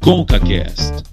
[0.00, 1.04] ConcaCast.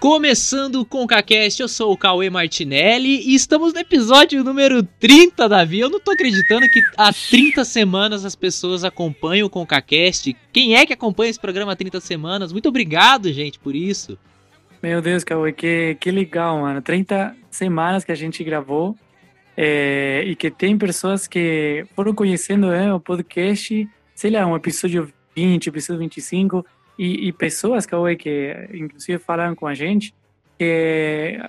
[0.00, 5.46] Começando com o CaCast, eu sou o Cauê Martinelli e estamos no episódio número 30,
[5.50, 5.80] Davi.
[5.80, 10.34] Eu não tô acreditando que há 30 semanas as pessoas acompanham o ConcaCast.
[10.50, 12.52] Quem é que acompanha esse programa há 30 semanas?
[12.52, 14.18] Muito obrigado, gente, por isso.
[14.80, 16.80] Meu Deus, Cauê, que, que legal, mano.
[16.80, 18.96] 30 semanas que a gente gravou
[19.56, 25.12] é, e que tem pessoas que foram conhecendo né, o podcast, sei lá, um episódio
[25.34, 26.66] 20, episódio 25
[26.96, 30.14] e, e pessoas, Cauê, que inclusive falaram com a gente,
[30.56, 31.40] que,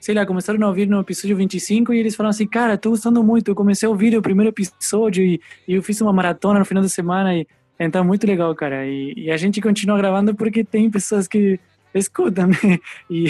[0.00, 3.20] sei lá, começaram a ouvir no episódio 25 e eles falaram assim, cara, tô gostando
[3.20, 6.64] muito, eu comecei a ouvir o primeiro episódio e, e eu fiz uma maratona no
[6.64, 7.44] final da semana e
[7.78, 8.86] então muito legal, cara.
[8.86, 11.58] E, e a gente continua gravando porque tem pessoas que
[11.98, 12.56] escutam, né?
[13.10, 13.26] E,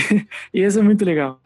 [0.53, 1.41] e isso é muito legal.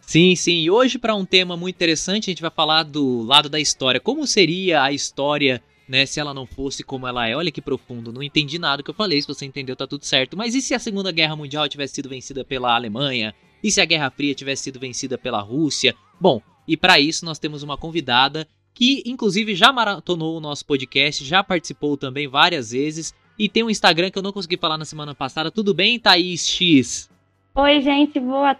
[0.00, 0.62] Sim, sim.
[0.62, 4.00] E hoje, para um tema muito interessante, a gente vai falar do lado da história.
[4.00, 6.06] Como seria a história né?
[6.06, 7.36] Se ela não fosse como ela é.
[7.36, 9.20] Olha que profundo, não entendi nada que eu falei.
[9.20, 10.36] Se você entendeu, tá tudo certo.
[10.36, 13.34] Mas e se a Segunda Guerra Mundial tivesse sido vencida pela Alemanha?
[13.62, 15.94] E se a Guerra Fria tivesse sido vencida pela Rússia?
[16.18, 21.22] Bom, e para isso nós temos uma convidada que inclusive já maratonou o nosso podcast,
[21.24, 24.84] já participou também várias vezes e tem um Instagram que eu não consegui falar na
[24.84, 25.50] semana passada.
[25.50, 27.10] Tudo bem, Thaís X?
[27.54, 28.56] Oi, gente, boa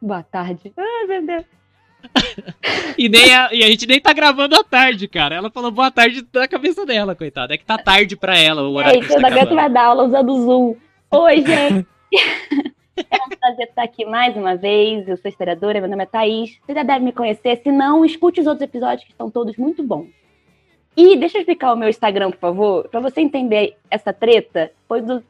[0.00, 0.72] boa tarde.
[0.76, 1.44] Ai, meu Deus
[2.96, 5.34] e, nem a, e a gente nem tá gravando à tarde, cara.
[5.34, 7.54] Ela falou boa tarde na cabeça dela, coitada.
[7.54, 8.98] É que tá tarde pra ela o horário.
[8.98, 10.76] É, que tá vai dar aula usando o Zoom.
[11.10, 11.86] Oi, gente.
[12.96, 15.08] é um prazer estar aqui mais uma vez.
[15.08, 16.58] Eu sou historiadora, meu nome é Thaís.
[16.64, 17.60] Você já deve me conhecer.
[17.62, 20.08] Se não, escute os outros episódios que estão todos muito bons.
[20.96, 24.72] E deixa eu explicar o meu Instagram, por favor, para você entender essa treta.
[24.88, 25.22] Foi do,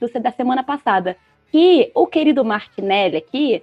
[0.00, 1.16] do, da semana passada.
[1.50, 3.62] Que o querido Martinelli aqui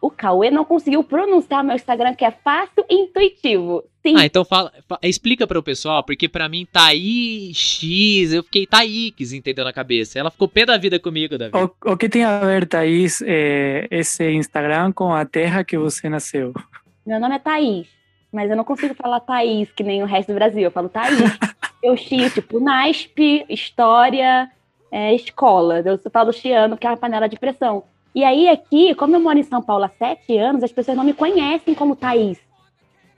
[0.00, 3.84] o Cauê não conseguiu pronunciar meu Instagram, que é fácil e intuitivo.
[4.06, 4.14] Sim.
[4.16, 9.32] Ah, então fala, explica para o pessoal, porque para mim Thaís X, eu fiquei Thaís,
[9.32, 10.18] entendeu na cabeça.
[10.18, 11.52] Ela ficou pé da vida comigo, Davi.
[11.56, 16.08] O, o que tem a ver, Thaís, é, esse Instagram com a terra que você
[16.08, 16.52] nasceu?
[17.04, 17.88] Meu nome é Thaís,
[18.32, 20.62] mas eu não consigo falar Thaís que nem o resto do Brasil.
[20.62, 21.18] Eu falo Thaís.
[21.82, 24.50] eu xio, tipo, NASP, história,
[24.90, 25.82] é, escola.
[25.84, 27.84] Eu falo chiano, que é uma panela de pressão.
[28.14, 31.04] E aí, aqui, como eu moro em São Paulo há sete anos, as pessoas não
[31.04, 32.38] me conhecem como Thaís.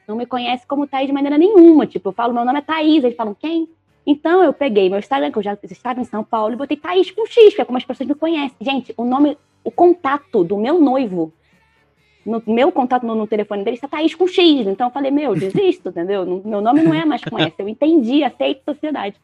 [0.07, 1.87] Não me conhecem como Thaís de maneira nenhuma.
[1.87, 3.05] Tipo, eu falo, meu nome é Thaís.
[3.05, 3.69] Eles falam, quem?
[4.05, 7.11] Então, eu peguei meu Instagram, que eu já estava em São Paulo, e botei Thaís
[7.11, 8.57] com X, que é como as pessoas me conhecem.
[8.61, 11.33] Gente, o nome, o contato do meu noivo,
[12.29, 14.67] no meu contato no, no telefone dele está Thaís com X.
[14.67, 16.43] Então, eu falei, meu, desisto, entendeu?
[16.45, 17.55] Meu nome não é mais com essa.
[17.59, 19.17] Eu entendi, aceito sociedade.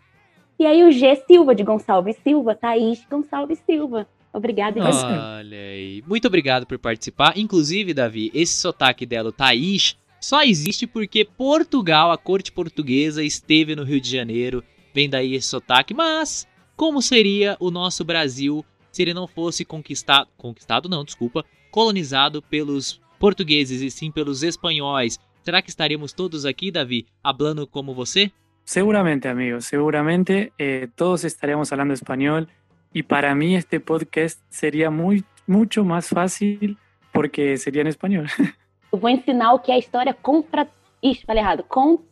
[0.58, 4.06] E aí, o G Silva, de Gonçalves Silva, Thaís Gonçalves Silva.
[4.32, 6.02] Obrigada, Olha aí.
[6.08, 7.38] Muito obrigado por participar.
[7.38, 13.84] Inclusive, Davi, esse sotaque dela, Thaís, só existe porque Portugal, a corte portuguesa, esteve no
[13.84, 14.64] Rio de Janeiro.
[14.92, 15.94] Vem daí esse sotaque.
[15.94, 20.28] Mas, como seria o nosso Brasil se ele não fosse conquistado.
[20.36, 21.44] Conquistado, não, desculpa.
[21.74, 25.18] Colonizado pelos portugueses e sim pelos espanhóis.
[25.42, 28.30] Será que estaríamos todos aqui, Davi, hablando como você?
[28.64, 29.60] Seguramente, amigo.
[29.60, 32.46] Seguramente eh, todos estaríamos falando espanhol.
[32.92, 36.78] Y para mí este podcast sería muy, mucho más fácil
[37.12, 38.26] porque seria em espanhol.
[38.92, 40.68] Eu vou ensinar o que é a história contra.
[41.02, 41.64] Ixi, falei errado.
[41.64, 42.04] Com.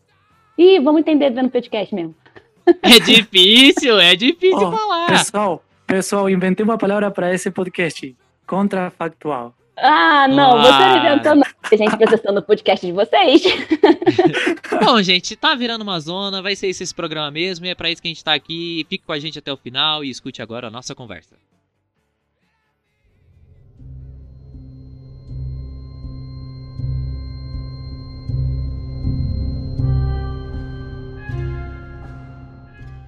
[0.59, 2.17] Ih, vamos entender vendo o podcast mesmo.
[2.83, 5.06] É difícil, é difícil oh, falar.
[5.06, 9.54] Pessoal, pessoal, inventei uma palavra para esse podcast: contrafactual.
[9.76, 10.62] Ah, não, ah.
[10.62, 11.42] você inventou não.
[11.70, 13.42] A gente processando o podcast de vocês.
[14.84, 17.91] Bom, gente, tá virando uma zona, vai ser esse, esse programa mesmo, e é pra
[17.91, 18.86] isso que a gente tá aqui.
[18.88, 21.36] Fique com a gente até o final e escute agora a nossa conversa.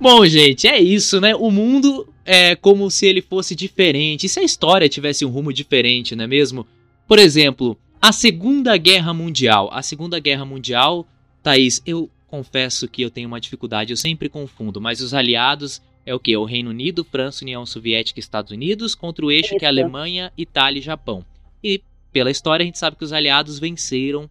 [0.01, 1.35] Bom, gente, é isso, né?
[1.35, 4.27] O mundo é como se ele fosse diferente.
[4.27, 6.67] E se a história tivesse um rumo diferente, não é mesmo?
[7.07, 9.69] Por exemplo, a Segunda Guerra Mundial.
[9.73, 11.07] A Segunda Guerra Mundial,
[11.43, 16.15] Thaís, eu confesso que eu tenho uma dificuldade, eu sempre confundo, mas os aliados é
[16.15, 16.37] o que?
[16.37, 19.59] O Reino Unido, França, União Soviética e Estados Unidos contra o eixo Isso.
[19.59, 21.25] que é Alemanha, Itália e Japão.
[21.63, 21.81] E
[22.13, 24.29] pela história a gente sabe que os aliados venceram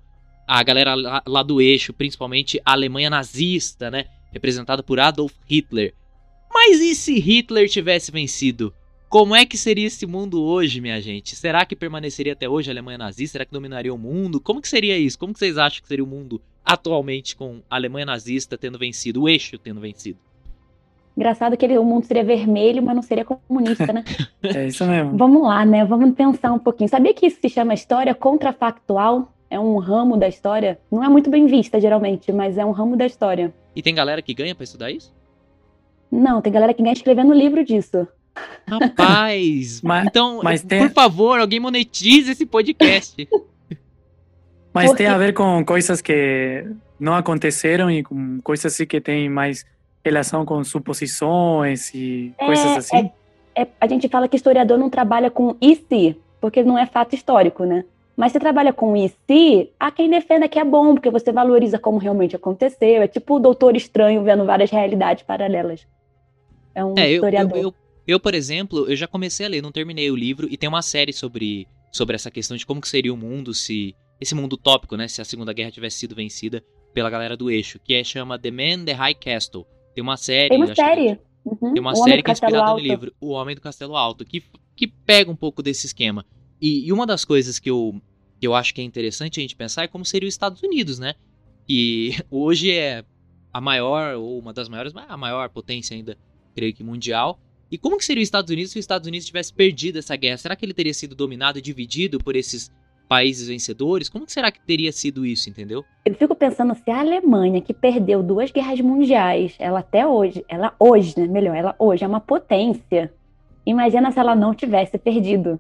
[0.47, 4.05] a galera lá, lá do eixo, principalmente a Alemanha nazista, né?
[4.31, 5.93] Representada por Adolf Hitler.
[6.53, 8.73] Mas e se Hitler tivesse vencido?
[9.09, 11.35] Como é que seria esse mundo hoje, minha gente?
[11.35, 13.33] Será que permaneceria até hoje a Alemanha nazista?
[13.33, 14.39] Será que dominaria o mundo?
[14.39, 15.19] Como que seria isso?
[15.19, 19.23] Como que vocês acham que seria o mundo atualmente com a Alemanha nazista tendo vencido,
[19.23, 20.19] o eixo tendo vencido?
[21.15, 24.03] Engraçado que ele, o mundo seria vermelho, mas não seria comunista, né?
[24.43, 25.15] É isso mesmo.
[25.17, 25.85] Vamos lá, né?
[25.85, 26.89] Vamos pensar um pouquinho.
[26.89, 29.31] Sabia que isso se chama história contrafactual?
[29.49, 30.79] É um ramo da história.
[30.91, 33.53] Não é muito bem vista, geralmente, mas é um ramo da história.
[33.75, 35.13] E tem galera que ganha pra estudar isso?
[36.13, 38.07] Não, tem galera que ganha escrevendo livro disso.
[38.67, 39.81] Rapaz!
[39.83, 43.27] Mas- então, mas tem- por favor, alguém monetize esse podcast.
[44.73, 46.65] Mas Porque- tem a ver com coisas que
[46.99, 49.65] não aconteceram e com coisas assim que têm mais
[50.03, 53.11] relação com suposições e É, coisas assim.
[53.55, 57.13] É, a gente fala que historiador não trabalha com e se, porque não é fato
[57.13, 57.85] histórico, né?
[58.17, 61.77] Mas se trabalha com e se, há quem defenda que é bom, porque você valoriza
[61.77, 63.01] como realmente aconteceu.
[63.03, 65.85] É tipo o doutor estranho vendo várias realidades paralelas.
[66.75, 67.57] É um É, eu, eu, historiador.
[67.57, 67.73] eu,
[68.07, 70.81] eu, por exemplo, eu já comecei a ler, não terminei o livro, e tem uma
[70.81, 73.95] série sobre, sobre essa questão de como que seria o mundo se.
[74.21, 75.07] Esse mundo utópico, né?
[75.07, 78.51] Se a Segunda Guerra tivesse sido vencida pela galera do eixo, que é, chama The
[78.51, 79.65] Man the High Castle.
[79.93, 80.49] Tem uma série.
[80.49, 81.19] Tem uma acho que- série.
[81.45, 81.73] Uhum.
[81.73, 82.81] Tem uma O série que é inspirada no Alto.
[82.81, 84.41] livro, O Homem do Castelo Alto, que,
[84.77, 86.25] que pega um pouco desse esquema.
[86.61, 87.99] E, e uma das coisas que eu,
[88.39, 90.99] que eu acho que é interessante a gente pensar é como seria os Estados Unidos,
[90.99, 91.15] né?
[91.67, 93.03] Que hoje é
[93.51, 96.17] a maior, ou uma das maiores, mas a maior potência ainda,
[96.53, 97.39] creio que mundial.
[97.71, 100.37] E como que seria os Estados Unidos se os Estados Unidos tivesse perdido essa guerra?
[100.37, 102.71] Será que ele teria sido dominado e dividido por esses
[103.07, 104.09] países vencedores?
[104.09, 105.83] Como que será que teria sido isso, entendeu?
[106.05, 110.73] Eu fico pensando se a Alemanha, que perdeu duas guerras mundiais, ela até hoje, ela
[110.79, 111.27] hoje, né?
[111.27, 113.11] Melhor, ela hoje é uma potência.
[113.65, 115.59] Imagina se ela não tivesse perdido.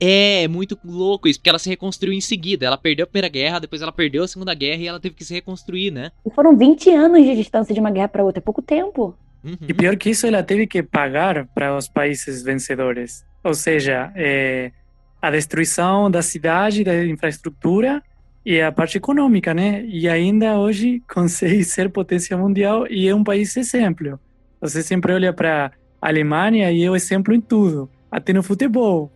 [0.00, 2.66] É, é muito louco isso, porque ela se reconstruiu em seguida.
[2.66, 5.24] Ela perdeu a Primeira Guerra, depois ela perdeu a Segunda Guerra e ela teve que
[5.24, 6.10] se reconstruir, né?
[6.26, 9.16] E foram 20 anos de distância de uma guerra para outra, é pouco tempo.
[9.44, 9.56] Uhum.
[9.68, 13.24] E pior que isso, ela teve que pagar para os países vencedores.
[13.42, 14.72] Ou seja, é,
[15.20, 18.02] a destruição da cidade, da infraestrutura
[18.44, 19.84] e a parte econômica, né?
[19.86, 24.18] E ainda hoje consegue ser potência mundial e é um país exemplo.
[24.60, 29.12] Você sempre olha para a Alemanha e é o exemplo em tudo, até no futebol.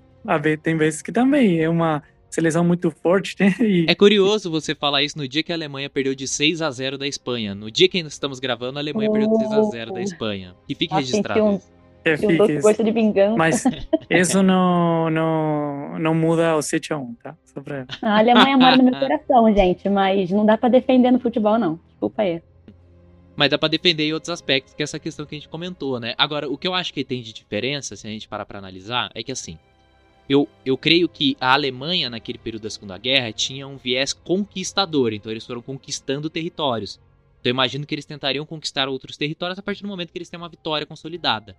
[0.62, 3.54] Tem vezes que também é uma seleção muito forte, né?
[3.60, 6.70] E É curioso você falar isso no dia que a Alemanha perdeu de 6 a
[6.70, 7.54] 0 da Espanha.
[7.54, 10.54] No dia que nós estamos gravando, a Alemanha perdeu de 6 a 0 da Espanha.
[10.66, 11.42] Que fique Nossa, registrado.
[11.44, 12.24] um- isso.
[12.24, 13.36] é um doce gosto de vingança.
[13.36, 13.64] Mas
[14.10, 17.36] isso não, não, não muda o 7 a 1, tá?
[17.44, 17.86] Só pra...
[18.02, 21.78] A Alemanha mora no meu coração, gente, mas não dá pra defender no futebol, não.
[21.90, 22.40] Desculpa aí.
[23.36, 26.00] Mas dá pra defender em outros aspectos, que é essa questão que a gente comentou,
[26.00, 26.12] né?
[26.18, 29.10] Agora, o que eu acho que tem de diferença, se a gente parar pra analisar,
[29.14, 29.56] é que assim,
[30.28, 35.12] eu, eu creio que a Alemanha, naquele período da Segunda Guerra, tinha um viés conquistador,
[35.12, 37.00] então eles foram conquistando territórios.
[37.40, 40.28] Então eu imagino que eles tentariam conquistar outros territórios a partir do momento que eles
[40.28, 41.56] têm uma vitória consolidada.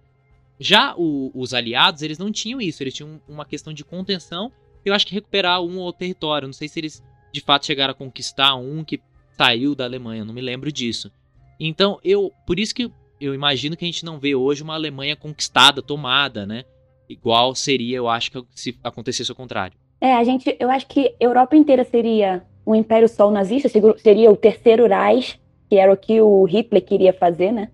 [0.60, 4.51] Já o- os aliados, eles não tinham isso, eles tinham uma questão de contenção,
[4.83, 6.48] eu acho que recuperar um ou outro território.
[6.48, 9.00] Não sei se eles de fato chegaram a conquistar um que
[9.38, 11.12] saiu da Alemanha, não me lembro disso.
[11.60, 12.92] Então, eu, por isso que
[13.22, 16.63] eu imagino que a gente não vê hoje uma Alemanha conquistada, tomada, né?
[17.09, 19.75] Igual seria, eu acho que se acontecesse o contrário.
[20.00, 23.67] É, a gente, eu acho que a Europa inteira seria um império sol nazista,
[23.97, 27.69] seria o terceiro Reich, que era o que o Hitler queria fazer, né?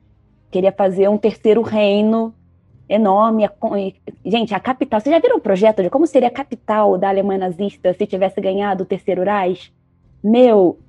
[0.50, 2.34] Queria fazer um terceiro reino
[2.88, 3.50] enorme.
[4.24, 7.40] Gente, a capital, vocês já viram o projeto de como seria a capital da Alemanha
[7.40, 9.74] nazista se tivesse ganhado o terceiro Reich?
[10.24, 10.80] Meu,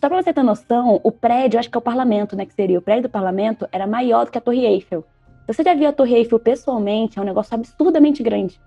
[0.00, 2.78] só pra você ter noção, o prédio, acho que é o parlamento, né, que seria,
[2.78, 5.04] o prédio do parlamento era maior do que a Torre Eiffel.
[5.46, 8.60] Se você já viu a Torre Eiffel pessoalmente, é um negócio absurdamente grande.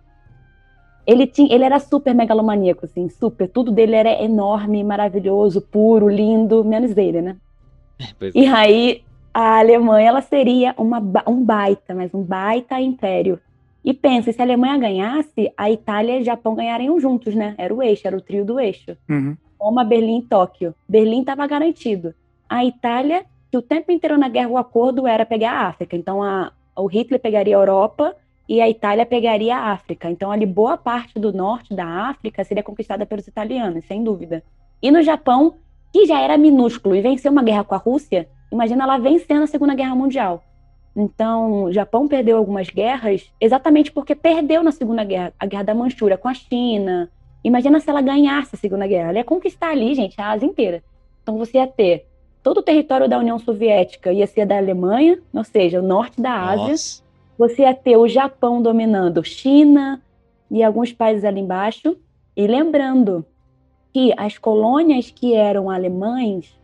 [1.05, 3.49] Ele, tinha, ele era super megalomaníaco, assim, super.
[3.49, 7.37] Tudo dele era enorme, maravilhoso, puro, lindo, menos ele, né?
[8.17, 13.39] Pois E aí a Alemanha ela seria uma, um baita, mas um baita império.
[13.83, 17.55] E pensa, se a Alemanha ganhasse, a Itália e o Japão ganhariam juntos, né?
[17.57, 18.95] Era o eixo, era o trio do eixo.
[19.09, 19.35] Uhum.
[19.59, 20.73] Roma, Berlim e Tóquio.
[20.87, 22.13] Berlim estava garantido.
[22.47, 25.95] A Itália, que o tempo inteiro na guerra o acordo era pegar a África.
[25.95, 28.15] Então a, o Hitler pegaria a Europa
[28.47, 30.09] e a Itália pegaria a África.
[30.09, 34.43] Então ali boa parte do norte da África seria conquistada pelos italianos, sem dúvida.
[34.81, 35.55] E no Japão,
[35.93, 39.47] que já era minúsculo e venceu uma guerra com a Rússia, imagina lá vencendo a
[39.47, 40.43] Segunda Guerra Mundial.
[40.95, 45.75] Então, o Japão perdeu algumas guerras exatamente porque perdeu na Segunda Guerra, a Guerra da
[45.75, 47.09] Manchúria com a China.
[47.43, 49.09] Imagina se ela ganhasse a Segunda Guerra.
[49.09, 50.83] Ela ia conquistar ali, gente, a Ásia inteira.
[51.21, 52.08] Então, você ia ter
[52.41, 56.33] todo o território da União Soviética, ia ser da Alemanha, ou seja, o norte da
[56.33, 56.67] Ásia.
[56.67, 57.03] Nossa.
[57.37, 60.01] Você ia ter o Japão dominando China
[60.51, 61.95] e alguns países ali embaixo.
[62.35, 63.25] E lembrando
[63.93, 66.57] que as colônias que eram alemães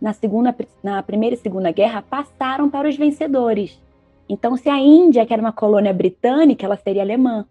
[0.00, 3.80] na, segunda, na Primeira e Segunda Guerra passaram para os vencedores.
[4.28, 7.46] Então, se a Índia, que era uma colônia britânica, ela seria alemã.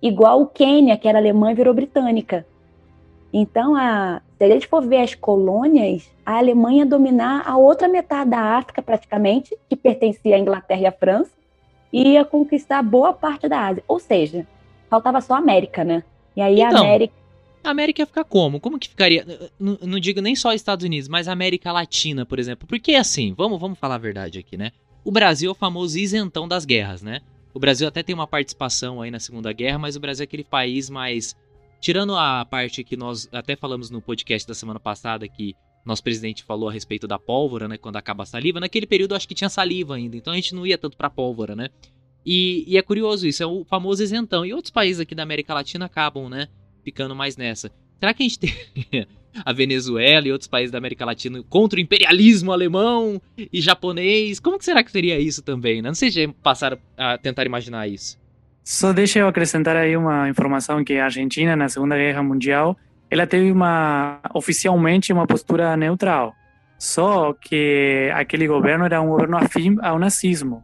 [0.00, 2.46] Igual o Quênia, que era alemã, virou britânica.
[3.32, 8.30] Então, a, se a gente for ver as colônias, a Alemanha dominar a outra metade
[8.30, 11.30] da África, praticamente, que pertencia à Inglaterra e à França,
[11.92, 13.84] e ia conquistar boa parte da Ásia.
[13.88, 14.46] Ou seja,
[14.90, 16.02] faltava só a América, né?
[16.36, 17.14] E aí Então, a América.
[17.64, 18.58] A América ia ficar como?
[18.58, 19.24] Como que ficaria?
[19.58, 22.66] Não, não digo nem só Estados Unidos, mas a América Latina, por exemplo.
[22.66, 24.72] Porque assim, vamos, vamos falar a verdade aqui, né?
[25.04, 27.20] O Brasil é o famoso isentão das guerras, né?
[27.54, 30.44] O Brasil até tem uma participação aí na Segunda Guerra, mas o Brasil é aquele
[30.44, 31.36] país mais.
[31.82, 36.44] Tirando a parte que nós até falamos no podcast da semana passada, que nosso presidente
[36.44, 37.76] falou a respeito da pólvora, né?
[37.76, 38.60] Quando acaba a saliva.
[38.60, 41.56] Naquele período acho que tinha saliva ainda, então a gente não ia tanto pra pólvora,
[41.56, 41.70] né?
[42.24, 44.46] E, e é curioso isso, é o famoso isentão.
[44.46, 46.46] E outros países aqui da América Latina acabam, né?
[46.84, 47.68] Ficando mais nessa.
[47.98, 48.54] Será que a gente tem
[49.44, 54.38] a Venezuela e outros países da América Latina contra o imperialismo alemão e japonês?
[54.38, 55.88] Como que será que seria isso também, né?
[55.88, 58.21] Não sei se passaram a tentar imaginar isso.
[58.64, 62.76] Só deixa eu acrescentar aí uma informação que a Argentina, na Segunda Guerra Mundial,
[63.10, 66.32] ela teve uma, oficialmente uma postura neutral.
[66.78, 70.62] Só que aquele governo era um governo afim ao nazismo.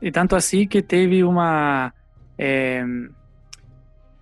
[0.00, 1.92] E tanto assim que teve uma...
[2.38, 2.84] eh,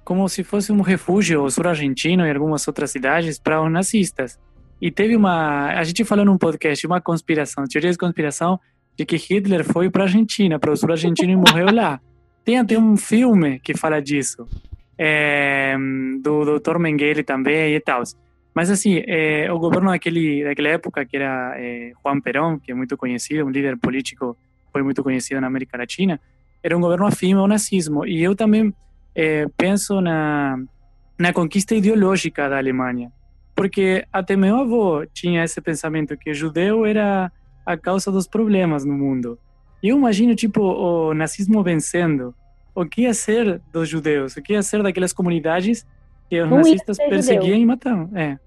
[0.04, 4.38] como se fosse um refúgio sul-argentino e algumas outras cidades para os nazistas.
[4.80, 5.68] E teve uma...
[5.68, 8.58] A gente falou num podcast, uma conspiração, teoria de conspiração,
[8.96, 12.00] de que Hitler foi para a Argentina, para o sul argentino e morreu lá.
[12.48, 14.48] Tem até um filme que fala disso,
[14.96, 15.76] é,
[16.22, 16.78] do Dr.
[16.78, 18.02] Mengele também e tal.
[18.54, 22.74] Mas assim, é, o governo daquele, daquela época, que era é, Juan Perón, que é
[22.74, 24.34] muito conhecido, um líder político,
[24.72, 26.18] foi muito conhecido na América Latina,
[26.62, 28.06] era um governo afim ao nazismo.
[28.06, 28.72] E eu também
[29.14, 30.58] é, penso na,
[31.18, 33.12] na conquista ideológica da Alemanha.
[33.54, 37.30] Porque até meu avô tinha esse pensamento que judeu era
[37.66, 39.38] a causa dos problemas no mundo.
[39.82, 42.34] E eu imagino, tipo, o nazismo vencendo.
[42.74, 44.36] O que ia ser dos judeus?
[44.36, 45.86] O que ia ser daquelas comunidades
[46.28, 47.60] que os Não nazistas perseguiam judeu.
[47.62, 48.10] e matavam?
[48.16, 48.38] É.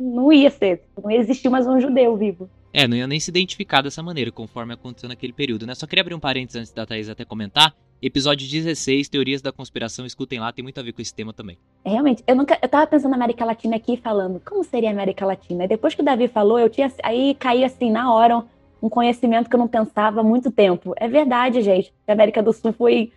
[0.00, 2.48] Não ia ser, não ia existir mais um judeu vivo.
[2.72, 5.74] É, não ia nem se identificar dessa maneira, conforme aconteceu naquele período, né?
[5.74, 7.74] Só queria abrir um parênteses antes da Thaís até comentar.
[8.00, 11.58] Episódio 16, Teorias da Conspiração, escutem lá, tem muito a ver com esse tema também.
[11.84, 14.92] É, Realmente, eu nunca, eu tava pensando na América Latina aqui falando, como seria a
[14.92, 15.64] América Latina?
[15.64, 18.44] E depois que o Davi falou, eu tinha aí caí assim na hora
[18.82, 20.94] um conhecimento que eu não pensava há muito tempo.
[20.96, 21.92] É verdade, gente.
[22.06, 23.12] A América do Sul foi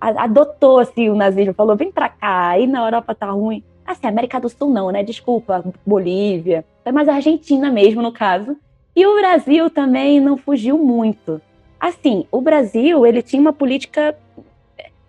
[0.00, 3.64] adotou assim o nazismo, falou vem pra cá, aí na Europa tá ruim.
[3.86, 5.02] Assim, América do Sul não, né?
[5.02, 8.56] Desculpa, Bolívia, mais a Argentina mesmo no caso.
[8.94, 11.40] E o Brasil também não fugiu muito.
[11.80, 14.16] Assim, o Brasil, ele tinha uma política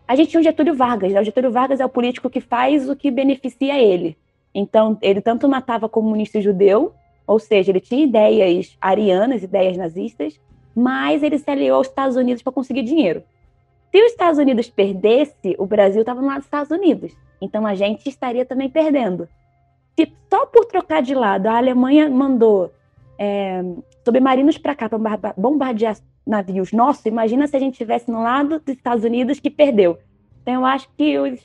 [0.07, 1.19] a gente tinha o Getúlio Vargas, né?
[1.19, 4.15] O Getúlio Vargas é o político que faz o que beneficia ele.
[4.53, 6.93] Então, ele tanto matava comunista judeu,
[7.27, 10.39] ou seja, ele tinha ideias arianas, ideias nazistas,
[10.75, 13.23] mas ele se aliou aos Estados Unidos para conseguir dinheiro.
[13.91, 17.15] Se os Estados Unidos perdesse, o Brasil estava no lado dos Estados Unidos.
[17.39, 19.27] Então, a gente estaria também perdendo.
[19.97, 22.71] Se só por trocar de lado a Alemanha mandou
[23.17, 23.63] é,
[24.03, 28.75] submarinos para cá para bombardear navios nossos, imagina se a gente estivesse no lado dos
[28.75, 29.97] Estados Unidos que perdeu.
[30.41, 31.39] Então eu acho que, os,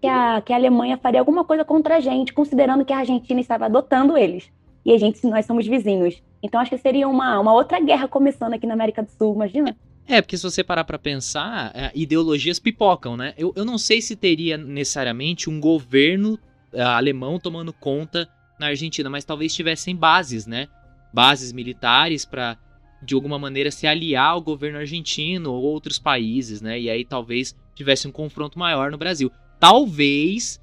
[0.00, 3.40] que, a, que a Alemanha faria alguma coisa contra a gente, considerando que a Argentina
[3.40, 4.50] estava adotando eles.
[4.84, 6.22] E a gente, nós somos vizinhos.
[6.42, 9.76] Então acho que seria uma, uma outra guerra começando aqui na América do Sul, imagina?
[10.06, 13.34] É, porque se você parar pra pensar, é, ideologias pipocam, né?
[13.36, 16.38] Eu, eu não sei se teria necessariamente um governo
[16.72, 20.68] é, alemão tomando conta na Argentina, mas talvez tivessem bases, né?
[21.12, 22.56] Bases militares pra
[23.02, 26.78] de alguma maneira se aliar ao governo argentino ou outros países, né?
[26.78, 29.32] E aí talvez tivesse um confronto maior no Brasil.
[29.58, 30.59] Talvez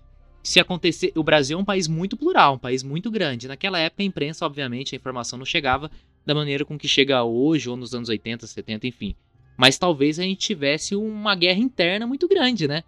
[0.48, 3.50] se acontecer, o Brasil é um país muito plural, um país muito grande.
[3.50, 5.92] Naquela época a imprensa, obviamente, a informação não chegava
[6.26, 9.14] da maneira com que chega hoje ou nos anos 80, 70, enfim.
[9.58, 12.84] Mas talvez a gente tivesse uma guerra interna muito grande, né?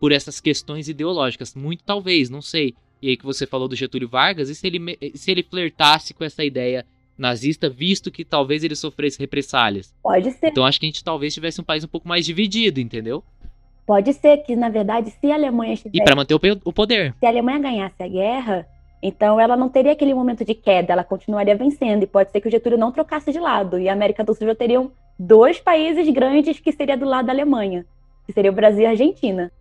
[0.00, 2.74] Por essas questões ideológicas, muito talvez, não sei.
[3.00, 6.24] E aí que você falou do Getúlio Vargas, e se ele, se ele flertasse com
[6.24, 6.84] essa ideia
[7.16, 9.94] nazista, visto que talvez ele sofresse represálias.
[10.02, 10.48] Pode ser.
[10.48, 13.22] Então acho que a gente talvez tivesse um país um pouco mais dividido, entendeu?
[13.86, 17.14] Pode ser que, na verdade, se a Alemanha E estivesse para manter o poder.
[17.18, 18.66] se a Alemanha ganhasse a guerra,
[19.02, 22.02] então ela não teria aquele momento de queda, ela continuaria vencendo.
[22.02, 23.78] E pode ser que o Getúlio não trocasse de lado.
[23.78, 27.32] E a América do Sul já teriam dois países grandes que seria do lado da
[27.32, 27.84] Alemanha,
[28.26, 29.52] que seria o Brasil e a Argentina.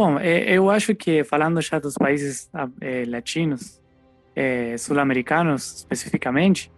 [0.00, 3.82] Bom, eh, eu acho que falando já dos países ah, eh, latinos,
[4.36, 6.70] eh, sul-americanos especificamente,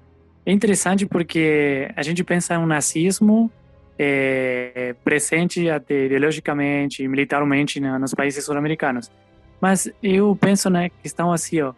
[0.46, 3.52] é interessante porque a gente pensa em um nazismo
[3.98, 9.12] é, presente até ideologicamente e militarmente né, nos países sul-americanos.
[9.60, 11.74] Mas eu penso na questão assim, ó,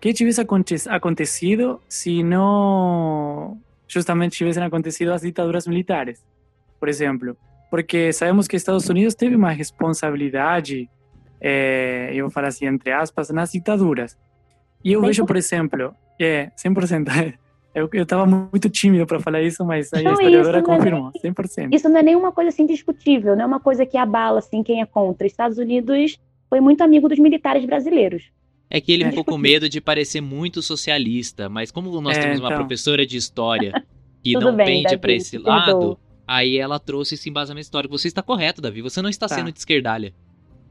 [0.00, 0.40] que tivesse
[0.88, 6.24] acontecido se não justamente tivessem acontecido as ditaduras militares,
[6.80, 7.36] por exemplo,
[7.76, 10.88] porque sabemos que Estados Unidos teve uma responsabilidade,
[11.38, 14.16] é, eu vou falar assim entre aspas, nas ditaduras.
[14.82, 17.34] E eu vejo, por exemplo, é 100%.
[17.74, 21.28] Eu, eu tava muito tímido para falar isso, mas aí não, a historiadora confirmou, é,
[21.28, 21.74] 100%.
[21.74, 24.80] Isso não é nenhuma coisa assim discutível, não é uma coisa que abala assim quem
[24.80, 25.26] é contra.
[25.26, 26.18] Estados Unidos
[26.48, 28.30] foi muito amigo dos militares brasileiros.
[28.70, 29.10] É que ele é.
[29.10, 32.60] ficou com medo de parecer muito socialista, mas como nós é, temos uma então...
[32.60, 33.84] professora de história
[34.24, 37.96] que não bem, pende para esse lado, aí ela trouxe esse embasamento histórico.
[37.96, 39.34] Você está correto, Davi, você não está tá.
[39.34, 40.12] sendo de esquerdalha.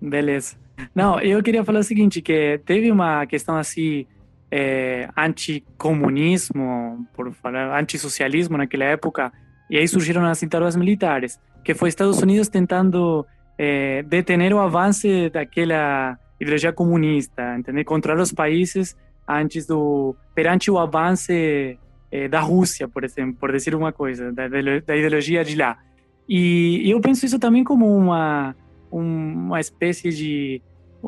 [0.02, 0.58] Beleza.
[0.94, 4.06] Não, eu queria falar o seguinte, que teve uma questão assim
[4.52, 9.32] é, anticomunismo, por falar, antissocialismo naquela época,
[9.70, 13.26] e aí surgiram as ditaduras militares, que foi Estados Unidos tentando
[13.58, 17.84] é, detener o avanço daquela ideologia comunista, entender?
[17.84, 18.96] controlar os países
[19.28, 21.32] antes do perante o avanço
[22.16, 25.78] é, da Rússia, por exemplo, por dizer uma coisa, da, da ideologia de lá.
[26.28, 28.56] E eu penso isso também como uma
[28.92, 30.62] uma espécie de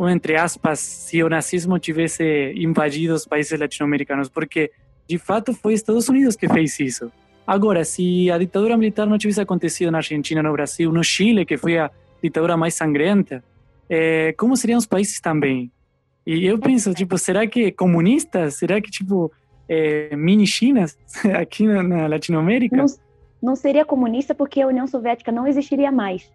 [0.10, 4.70] entre aspas, se o nazismo tivesse invadido os países latino-americanos, porque
[5.08, 7.12] de fato foi Estados Unidos que fez isso.
[7.48, 11.58] Agora, se a ditadura militar não tivesse acontecido na Argentina, no Brasil, no Chile, que
[11.58, 11.90] foi a
[12.22, 13.44] ditadura mais sangrenta,
[13.90, 15.72] é, como seriam os países também?
[16.26, 18.56] E eu penso, tipo, será que comunistas?
[18.56, 19.32] Será que, tipo,
[19.68, 20.98] é, mini Chinas
[21.40, 22.76] aqui na, na Latinoamérica?
[22.76, 22.86] Não,
[23.42, 26.30] não seria comunista porque a União Soviética não existiria mais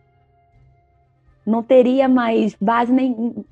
[1.47, 3.45] não teria mais base nem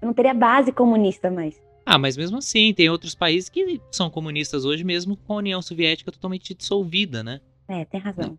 [0.00, 1.60] não teria base comunista mais.
[1.84, 5.60] Ah, mas mesmo assim, tem outros países que são comunistas hoje mesmo com a União
[5.60, 7.40] Soviética totalmente dissolvida, né?
[7.68, 8.38] É, tem razão.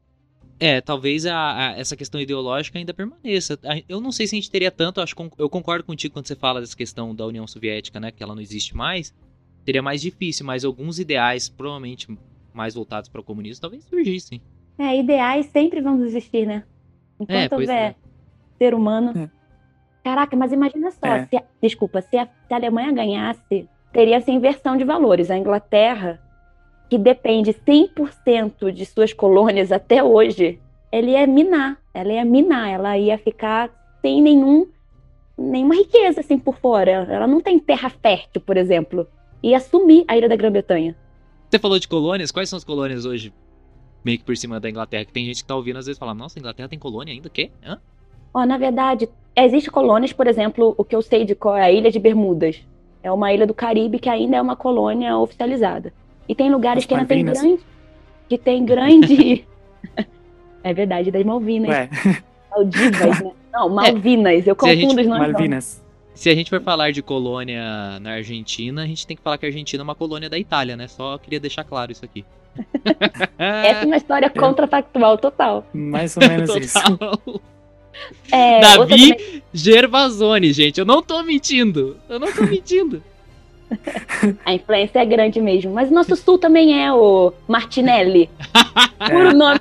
[0.60, 3.60] É, talvez a, a, essa questão ideológica ainda permaneça.
[3.90, 6.62] Eu não sei se a gente teria tanto, acho eu concordo contigo quando você fala
[6.62, 9.14] dessa questão da União Soviética, né, que ela não existe mais.
[9.66, 12.08] Seria mais difícil, mas alguns ideais, provavelmente
[12.54, 14.42] mais voltados para o comunismo, talvez surgissem.
[14.78, 16.64] É, ideais sempre vão existir, né?
[17.20, 17.96] É, Enquanto é, houver é
[18.58, 19.14] ser humano.
[19.18, 19.30] É.
[20.04, 21.26] Caraca, mas imagina só, é.
[21.26, 25.30] se a, desculpa, se a, se a Alemanha ganhasse, teria essa inversão de valores.
[25.30, 26.20] A Inglaterra,
[26.90, 30.60] que depende 100% de suas colônias até hoje,
[30.92, 33.70] ele ia minar, ela ia minar, ela ia ficar
[34.02, 34.68] sem nenhum
[35.38, 36.92] nenhuma riqueza assim por fora.
[36.92, 39.08] Ela não tem terra fértil, por exemplo,
[39.44, 40.96] e assumir a ilha da Grã-Bretanha.
[41.50, 43.34] Você falou de colônias, quais são as colônias hoje
[44.04, 45.06] meio que por cima da Inglaterra?
[45.06, 47.30] Que tem gente que tá ouvindo às vezes falar, nossa, a Inglaterra tem colônia ainda?
[47.30, 47.52] Quê?
[47.66, 47.80] Hã?
[48.34, 51.72] Oh, na verdade, existe colônias, por exemplo, o que eu sei de qual é a
[51.72, 52.64] Ilha de Bermudas.
[53.04, 55.92] É uma ilha do Caribe que ainda é uma colônia oficializada.
[56.30, 57.60] E tem lugares As que ainda tem grande.
[58.30, 59.48] Que tem grande.
[60.64, 61.70] é verdade, das Malvinas.
[61.70, 61.90] Ué.
[62.52, 63.32] Maldivas, né?
[63.52, 64.48] Não, Malvinas.
[64.48, 65.02] Eu confundo gente...
[65.02, 65.32] os nomes.
[65.32, 65.81] Malvinas.
[66.14, 69.46] Se a gente for falar de colônia na Argentina, a gente tem que falar que
[69.46, 70.88] a Argentina é uma colônia da Itália, né?
[70.88, 72.26] Só queria deixar claro isso aqui.
[73.38, 75.66] Essa é uma história contrafactual total.
[75.74, 77.20] Mais ou menos total.
[77.28, 77.42] isso.
[78.32, 79.44] É, Davi também...
[79.54, 80.80] Gervasoni, gente.
[80.80, 81.98] Eu não tô mentindo.
[82.10, 83.04] Eu não tô mentindo.
[84.46, 85.74] A influência é grande mesmo.
[85.74, 88.30] Mas o nosso sul também é o Martinelli.
[89.10, 89.60] Puro nome.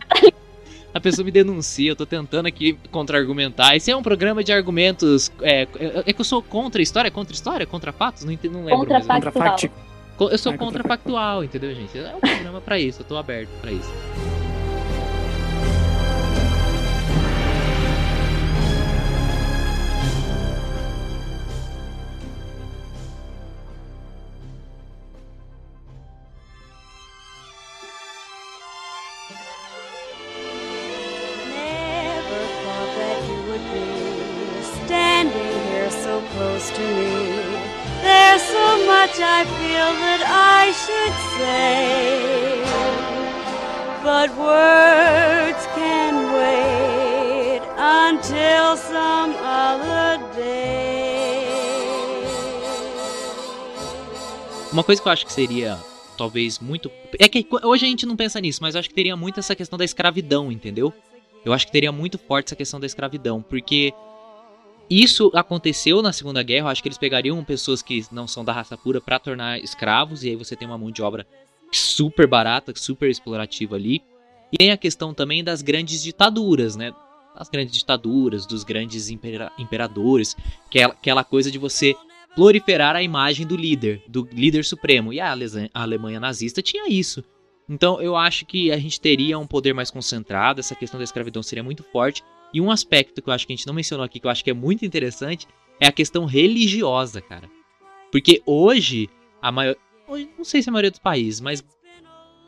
[0.93, 3.77] A pessoa me denuncia, eu tô tentando aqui contra-argumentar.
[3.77, 5.31] Esse é um programa de argumentos.
[5.41, 8.25] É, é, é que eu sou contra história, contra história, contra fatos?
[8.25, 8.79] Não, entendo, não lembro.
[8.79, 9.01] Contra
[10.19, 11.97] Eu sou contra-factual, entendeu, gente?
[11.97, 13.91] É um programa pra isso, eu tô aberto pra isso.
[54.73, 55.79] Uma coisa que eu acho que seria
[56.17, 56.91] talvez muito.
[57.19, 59.57] É que hoje a gente não pensa nisso, mas eu acho que teria muito essa
[59.57, 60.93] questão da escravidão, entendeu?
[61.45, 63.93] Eu acho que teria muito forte essa questão da escravidão, porque
[64.89, 66.67] isso aconteceu na Segunda Guerra.
[66.67, 70.23] Eu acho que eles pegariam pessoas que não são da raça pura para tornar escravos,
[70.23, 71.27] e aí você tem uma mão de obra
[71.73, 74.03] super barata, super explorativa ali.
[74.53, 76.93] E tem a questão também das grandes ditaduras, né?
[77.37, 80.37] Das grandes ditaduras, dos grandes impera imperadores,
[80.71, 81.97] que é aquela coisa de você
[82.35, 85.13] proliferar a imagem do líder, do líder supremo.
[85.13, 85.35] E a,
[85.75, 87.25] Alemanha nazista tinha isso.
[87.69, 91.43] Então eu acho que a gente teria um poder mais concentrado, essa questão da escravidão
[91.43, 92.23] seria muito forte.
[92.53, 94.43] E um aspecto que eu acho que a gente não mencionou aqui, que eu acho
[94.43, 95.47] que é muito interessante,
[95.79, 97.49] é a questão religiosa, cara.
[98.11, 99.09] Porque hoje,
[99.41, 99.77] a maior.
[100.37, 101.65] Não sei se é a maioria dos países, mas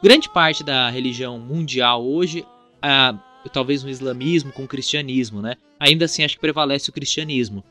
[0.03, 2.45] grande parte da religião mundial hoje,
[2.83, 3.16] ah,
[3.53, 5.55] talvez no islamismo com o cristianismo, né?
[5.79, 7.62] Ainda assim, acho que prevalece o cristianismo.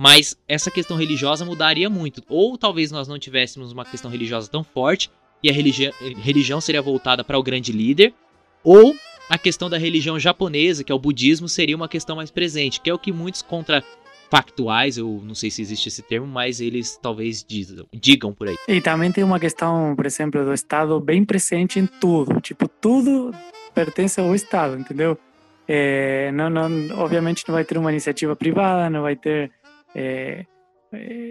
[0.00, 2.22] Mas essa questão religiosa mudaria muito.
[2.28, 5.10] Ou talvez nós não tivéssemos uma questão religiosa tão forte
[5.42, 5.90] e a religi
[6.22, 8.14] religião seria voltada para o grande líder,
[8.62, 8.94] ou
[9.28, 12.88] a questão da religião japonesa, que é o budismo, seria uma questão mais presente, que
[12.88, 13.82] é o que muitos contra
[14.30, 18.56] factuais, eu não sei se existe esse termo, mas eles talvez digam, digam por aí.
[18.68, 22.40] E também tem uma questão, por exemplo, do Estado bem presente em tudo.
[22.40, 23.34] Tipo, tudo
[23.74, 25.18] pertence ao Estado, entendeu?
[25.66, 29.50] É, não, não, obviamente não vai ter uma iniciativa privada, não vai ter
[29.94, 30.44] é,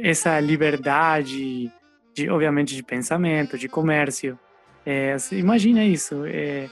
[0.04, 1.72] essa liberdade,
[2.13, 4.38] de, obviamente, de pensamento, de comércio.
[4.86, 6.24] É, imagina isso.
[6.26, 6.70] É,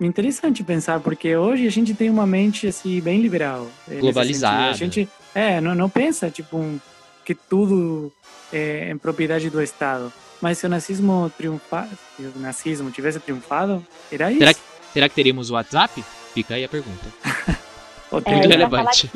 [0.00, 3.68] interessante pensar, porque hoje a gente tem uma mente assim bem liberal.
[3.88, 4.70] Globalizada.
[4.70, 6.78] A gente é, não, não pensa tipo um,
[7.24, 8.12] que tudo
[8.52, 10.12] é em propriedade do Estado.
[10.40, 14.38] Mas se o nazismo triunfasse, se o nazismo tivesse triunfado, era isso.
[14.38, 14.60] Será que,
[14.92, 16.02] será que teríamos o WhatsApp?
[16.32, 17.06] Fica aí a pergunta.
[18.24, 19.10] é, relevante.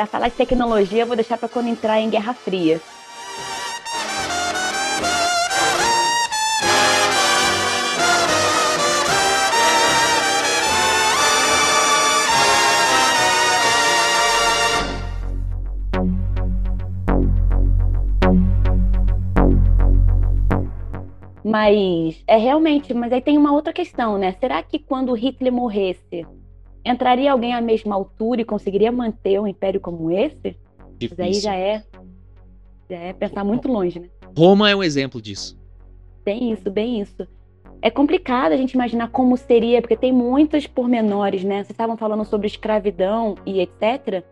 [0.00, 2.80] Para falar, de tecnologia, eu vou deixar para quando entrar em Guerra Fria.
[21.44, 24.32] Mas é realmente, mas aí tem uma outra questão, né?
[24.40, 26.26] Será que quando Hitler morresse,
[26.84, 30.56] entraria alguém à mesma altura e conseguiria manter um império como esse?
[30.98, 31.16] Difícil.
[31.18, 31.82] Mas aí já é,
[32.88, 34.08] já é pensar muito longe, né?
[34.36, 35.58] Roma é um exemplo disso.
[36.24, 37.26] Bem isso, bem isso.
[37.82, 41.56] É complicado a gente imaginar como seria, porque tem muitos pormenores, né?
[41.56, 44.22] Vocês estavam falando sobre escravidão e etc.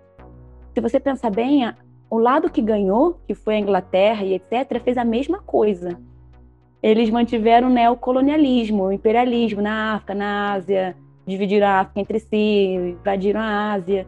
[0.74, 1.72] Se você pensar bem,
[2.10, 5.98] o lado que ganhou, que foi a Inglaterra e etc., fez a mesma coisa
[6.82, 10.96] eles mantiveram o neocolonialismo, o imperialismo na África, na Ásia,
[11.28, 14.06] dividiram a África entre si, invadiram a Ásia.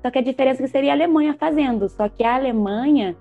[0.00, 1.88] Só que a diferença é que seria a Alemanha fazendo.
[1.88, 3.16] Só que a Alemanha,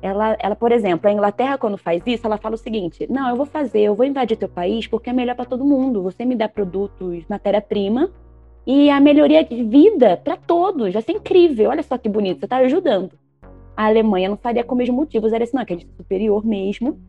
[0.00, 3.36] ela, ela, por exemplo, a Inglaterra quando faz isso, ela fala o seguinte: não, eu
[3.36, 6.02] vou fazer, eu vou invadir teu país porque é melhor para todo mundo.
[6.02, 8.10] Você me dá produtos, matéria-prima
[8.66, 10.92] e a melhoria de vida para todos.
[10.92, 11.70] Vai ser incrível.
[11.70, 13.18] Olha só que bonito, você está ajudando.
[13.76, 15.96] A Alemanha não faria com os mesmos motivos, era assim, não, que a gente é
[15.96, 17.00] superior mesmo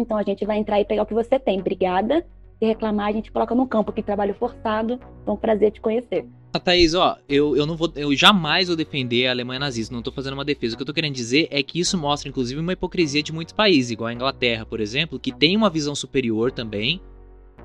[0.00, 1.60] então a gente vai entrar e pegar o que você tem.
[1.60, 2.24] Obrigada.
[2.58, 4.98] Se reclamar, a gente coloca no campo aqui trabalho forçado.
[5.26, 6.26] É um prazer te conhecer.
[6.52, 7.92] Ah, Thaís, ó, eu, eu não vou.
[7.94, 10.74] Eu jamais vou defender a Alemanha nazista, não tô fazendo uma defesa.
[10.74, 13.52] O que eu tô querendo dizer é que isso mostra, inclusive, uma hipocrisia de muitos
[13.52, 16.98] países, igual a Inglaterra, por exemplo, que tem uma visão superior também,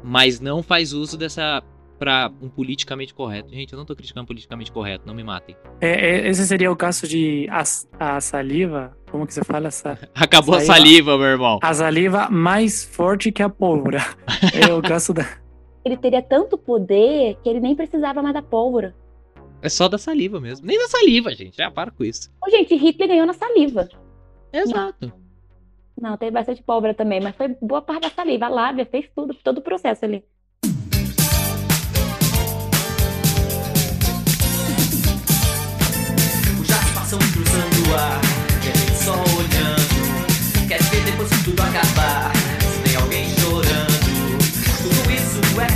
[0.04, 1.64] mas não faz uso dessa
[2.02, 3.54] para um politicamente correto.
[3.54, 5.56] Gente, eu não tô criticando politicamente correto, não me matem.
[5.80, 7.62] É, é, esse seria o caso de a,
[8.00, 9.68] a saliva, como que você fala?
[9.68, 11.60] Essa, Acabou saliva, a saliva, meu irmão.
[11.62, 14.00] A saliva mais forte que a pólvora.
[14.68, 15.24] é o caso da...
[15.86, 18.96] Ele teria tanto poder que ele nem precisava mais da pólvora.
[19.62, 20.66] É só da saliva mesmo.
[20.66, 21.56] Nem da saliva, gente.
[21.56, 22.32] Já para com isso.
[22.44, 23.88] Ô, gente, Hitler ganhou na saliva.
[24.52, 25.14] Exato.
[26.02, 28.48] Não, não teve bastante pólvora também, mas foi boa parte da saliva.
[28.48, 30.24] A lábia fez tudo, todo o processo ali.
[39.04, 40.68] Só olhando.
[40.68, 42.32] Quer ver depois que tudo acabar?
[42.62, 44.38] Se tem alguém chorando.
[44.82, 45.68] Tudo isso é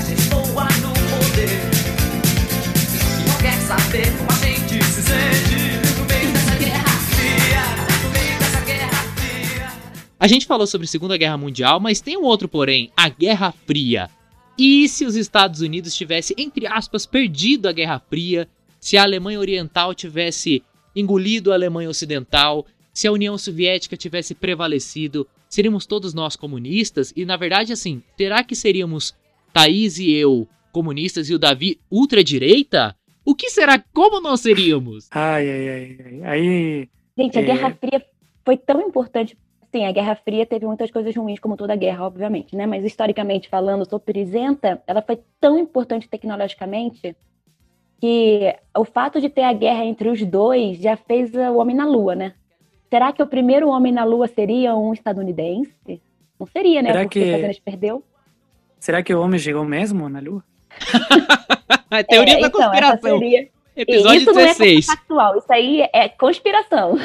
[0.81, 1.59] no poder.
[3.19, 5.65] E não quer saber como a gente se sente.
[10.25, 13.53] A gente falou sobre a Segunda Guerra Mundial, mas tem um outro porém, a Guerra
[13.67, 14.09] Fria.
[14.57, 18.47] E se os Estados Unidos tivesse, entre aspas, perdido a Guerra Fria,
[18.79, 20.63] se a Alemanha Oriental tivesse
[20.95, 27.11] engolido a Alemanha Ocidental, se a União Soviética tivesse prevalecido, seríamos todos nós comunistas?
[27.15, 29.13] E na verdade, assim, será que seríamos
[29.51, 32.95] Thaís e eu comunistas e o Davi ultradireita?
[33.25, 33.83] O que será?
[33.93, 35.07] Como nós seríamos?
[35.11, 36.21] Ai, ai, ai.
[36.23, 36.89] Aí.
[37.17, 37.45] Gente, a é...
[37.45, 38.05] Guerra Fria
[38.45, 39.37] foi tão importante.
[39.71, 42.65] Sim, a Guerra Fria teve muitas coisas ruins, como toda guerra, obviamente, né?
[42.65, 47.15] Mas historicamente falando, sobre isenta, ela foi tão importante tecnologicamente
[48.05, 51.87] que o fato de ter a guerra entre os dois já fez o homem na
[51.87, 52.33] Lua, né?
[52.87, 55.99] Será que o primeiro homem na Lua seria um estadunidense?
[56.39, 56.91] Não seria, né?
[56.91, 57.33] Será Porque que...
[57.33, 58.03] apenas perdeu.
[58.79, 60.43] Será que o homem chegou mesmo na Lua?
[61.89, 63.19] a teoria é, da então, conspiração.
[63.19, 63.49] Seria...
[63.75, 64.87] Episódio isso 16.
[64.87, 66.95] Não é factual, isso aí é conspiração.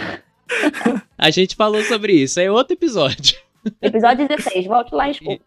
[1.17, 3.39] a gente falou sobre isso, é outro episódio.
[3.81, 5.43] Episódio 16, volte lá e escute.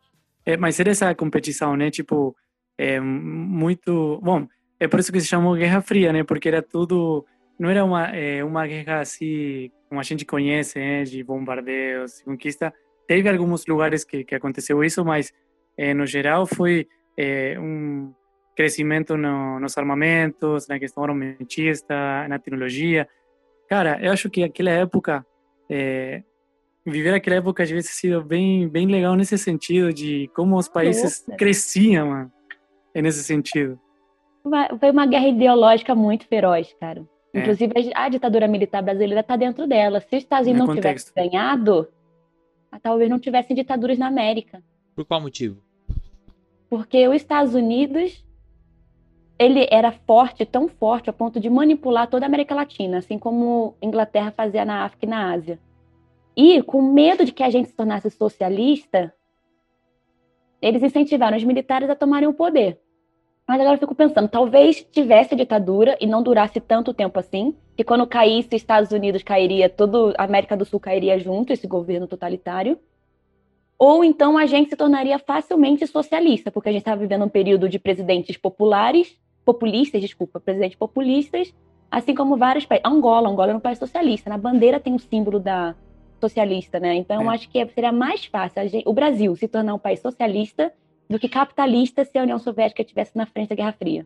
[0.45, 1.91] É, mas era essa competição, né?
[1.91, 2.35] Tipo,
[2.75, 4.19] é muito.
[4.23, 4.47] Bom,
[4.83, 6.23] é por isso que se chamou Guerra Fria, né?
[6.23, 7.25] Porque era tudo.
[7.57, 11.03] Não era uma, é, uma guerra assim, como a gente conhece, né?
[11.03, 12.73] De bombardeios, conquista.
[13.07, 15.31] Teve alguns lugares que, que aconteceu isso, mas
[15.77, 16.85] é, no geral foi
[17.17, 18.13] é, um
[18.57, 23.07] crescimento no, nos armamentos, na questão armamentista, na tecnologia.
[23.69, 25.25] Cara, eu acho que aquela época,
[25.69, 26.23] é,
[26.85, 31.23] viver aquela época devia ter sido bem, bem legal nesse sentido de como os países
[31.25, 31.37] Nossa.
[31.37, 32.31] cresciam, mano,
[32.93, 33.79] nesse sentido.
[34.79, 37.07] Foi uma guerra ideológica muito feroz, cara.
[37.33, 37.39] É.
[37.39, 39.99] Inclusive, a ditadura militar brasileira está dentro dela.
[40.01, 41.87] Se os Estados Unidos não tivessem ganhado,
[42.81, 44.61] talvez não tivessem ditaduras na América.
[44.95, 45.61] Por qual motivo?
[46.69, 48.23] Porque os Estados Unidos
[49.39, 53.75] ele era forte, tão forte, a ponto de manipular toda a América Latina, assim como
[53.81, 55.59] a Inglaterra fazia na África e na Ásia.
[56.35, 59.13] E, com medo de que a gente se tornasse socialista,
[60.61, 62.79] eles incentivaram os militares a tomarem o poder.
[63.47, 67.83] Mas agora eu fico pensando, talvez tivesse ditadura e não durasse tanto tempo assim, que
[67.83, 72.07] quando caísse os Estados Unidos cairia, toda a América do Sul cairia junto, esse governo
[72.07, 72.79] totalitário.
[73.77, 77.67] Ou então a gente se tornaria facilmente socialista, porque a gente estava vivendo um período
[77.67, 81.53] de presidentes populares populistas, desculpa, presidentes populistas,
[81.91, 82.85] assim como vários países.
[82.85, 84.29] Angola, Angola é um país socialista.
[84.29, 85.75] Na bandeira tem o um símbolo da
[86.21, 86.95] socialista, né?
[86.95, 87.35] Então, é.
[87.35, 90.71] acho que seria mais fácil gente, o Brasil se tornar um país socialista
[91.09, 94.05] do que capitalista se a União Soviética estivesse na frente da Guerra Fria.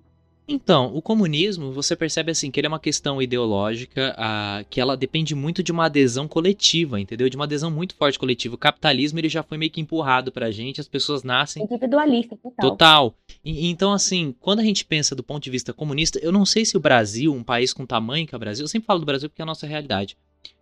[0.49, 4.95] Então, o comunismo, você percebe assim que ele é uma questão ideológica, a, que ela
[4.95, 7.27] depende muito de uma adesão coletiva, entendeu?
[7.27, 8.55] De uma adesão muito forte coletiva.
[8.55, 12.69] O capitalismo ele já foi meio que empurrado pra gente, as pessoas nascem individualista, total.
[12.69, 13.15] Total.
[13.43, 16.63] E, então assim, quando a gente pensa do ponto de vista comunista, eu não sei
[16.63, 19.05] se o Brasil, um país com tamanho que é o Brasil, eu sempre falo do
[19.05, 20.15] Brasil porque é a nossa realidade.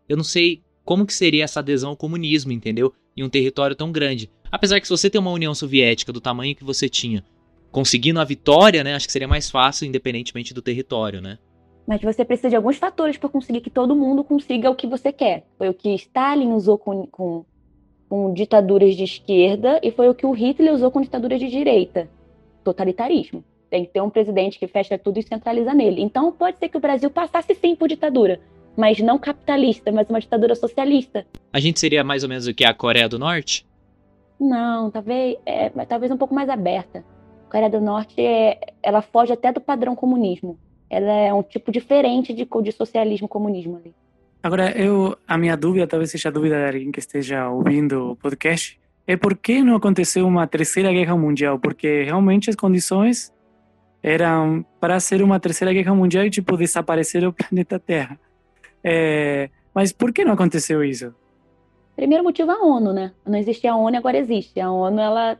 [0.10, 2.94] Eu não sei como que seria essa adesão ao comunismo, entendeu?
[3.18, 4.30] Em um território tão grande.
[4.52, 7.24] Apesar que se você tem uma União Soviética do tamanho que você tinha,
[7.72, 8.96] conseguindo a vitória, né?
[8.96, 11.38] Acho que seria mais fácil, independentemente do território, né?
[11.88, 15.12] Mas você precisa de alguns fatores para conseguir que todo mundo consiga o que você
[15.12, 15.46] quer.
[15.58, 17.46] Foi o que Stalin usou com, com,
[18.08, 22.10] com ditaduras de esquerda e foi o que o Hitler usou com ditaduras de direita.
[22.64, 23.44] Totalitarismo.
[23.70, 26.02] Tem que ter um presidente que fecha tudo e centraliza nele.
[26.02, 28.40] Então pode ser que o Brasil passasse sim por ditadura,
[28.76, 31.26] mas não capitalista, mas uma ditadura socialista.
[31.52, 33.66] A gente seria mais ou menos o que a Coreia do Norte?
[34.40, 37.04] Não, talvez, é, talvez um pouco mais aberta.
[37.50, 40.60] Coreia do Norte, é, ela foge até do padrão comunismo.
[40.90, 43.94] Ela é um tipo diferente de, de socialismo comunismo ali.
[44.44, 48.16] Agora, eu, a minha dúvida, talvez seja a dúvida de alguém que esteja ouvindo o
[48.16, 51.58] podcast, é por que não aconteceu uma terceira guerra mundial?
[51.58, 53.34] Porque realmente as condições
[54.04, 58.20] eram para ser uma terceira guerra mundial e, tipo, desaparecer o planeta Terra.
[58.86, 61.14] É, mas por que não aconteceu isso?
[61.96, 63.12] Primeiro motivo a ONU, né?
[63.26, 64.60] Não existia a ONU, agora existe.
[64.60, 65.40] A ONU, ela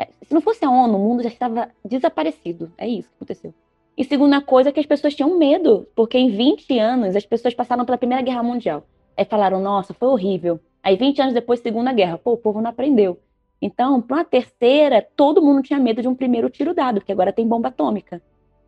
[0.00, 2.72] é, se não fosse a ONU, o mundo já estava desaparecido.
[2.78, 3.52] É isso que aconteceu.
[3.98, 7.52] E segunda coisa é que as pessoas tinham medo, porque em 20 anos as pessoas
[7.52, 8.86] passaram pela Primeira Guerra Mundial.
[9.14, 10.58] Aí falaram, nossa, foi horrível.
[10.82, 13.20] Aí 20 anos depois, Segunda Guerra, pô, o povo não aprendeu.
[13.60, 17.30] Então, para uma terceira, todo mundo tinha medo de um primeiro tiro dado, porque agora
[17.30, 18.22] tem bomba atômica.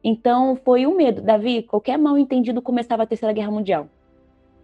[0.05, 1.23] Então, foi o medo.
[1.23, 3.89] Davi, qualquer mal entendido começava a Terceira Guerra Mundial.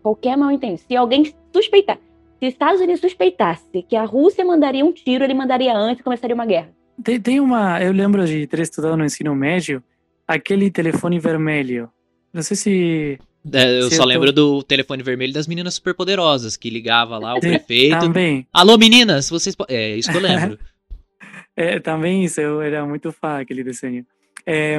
[0.09, 0.81] Qualquer mal entendido.
[0.88, 1.99] Se alguém suspeitar,
[2.38, 6.03] se os Estados Unidos suspeitasse que a Rússia mandaria um tiro, ele mandaria antes e
[6.03, 6.71] começaria uma guerra.
[7.05, 7.83] Tem, tem uma.
[7.83, 9.83] Eu lembro de ter estudado no ensino médio
[10.27, 11.90] aquele telefone vermelho.
[12.33, 13.18] Não sei se.
[13.53, 14.09] É, eu se só eu tô...
[14.09, 17.99] lembro do telefone vermelho das meninas superpoderosas, que ligava lá o prefeito.
[17.99, 18.47] Também.
[18.51, 19.55] Alô, meninas, vocês.
[19.68, 20.59] É isso que eu lembro.
[21.55, 24.07] é, também isso, eu era muito fã aquele desenho.
[24.47, 24.79] É,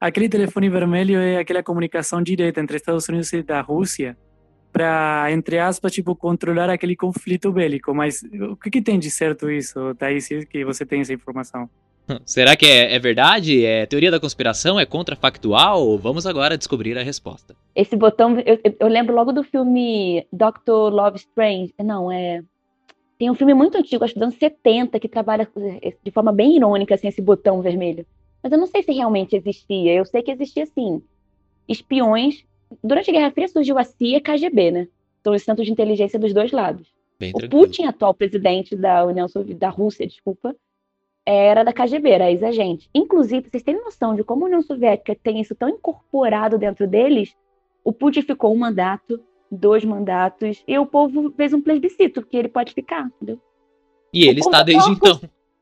[0.00, 4.16] aquele telefone vermelho é aquela comunicação direta entre Estados Unidos e da Rússia
[4.80, 7.94] para, entre aspas, tipo, controlar aquele conflito bélico.
[7.94, 11.68] Mas o que, que tem de certo isso, Thaís, que você tem essa informação?
[12.24, 13.62] Será que é, é, verdade?
[13.62, 14.80] É teoria da conspiração?
[14.80, 15.98] É contrafactual?
[15.98, 17.54] Vamos agora descobrir a resposta.
[17.76, 21.74] Esse botão, eu, eu lembro logo do filme Doctor Love Strange.
[21.78, 22.42] Não, é.
[23.18, 25.46] Tem um filme muito antigo, acho dos anos 70, que trabalha
[26.02, 28.06] de forma bem irônica, assim, esse botão vermelho.
[28.42, 29.92] Mas eu não sei se realmente existia.
[29.92, 31.02] Eu sei que existia, sim,
[31.68, 32.46] espiões
[32.82, 34.88] durante a Guerra Fria surgiu a CIA e a KGB, né?
[35.22, 36.92] São os centros de inteligência dos dois lados.
[37.18, 37.66] Bem o tranquilo.
[37.66, 40.56] Putin, atual presidente da União Soviética, da Rússia, desculpa,
[41.26, 42.88] era da KGB, era ex-agente.
[42.94, 47.34] Inclusive, vocês têm noção de como a União Soviética tem isso tão incorporado dentro deles?
[47.84, 52.48] O Putin ficou um mandato, dois mandatos, e o povo fez um plebiscito, que ele
[52.48, 53.38] pode ficar, entendeu?
[54.12, 55.20] E ele está desde então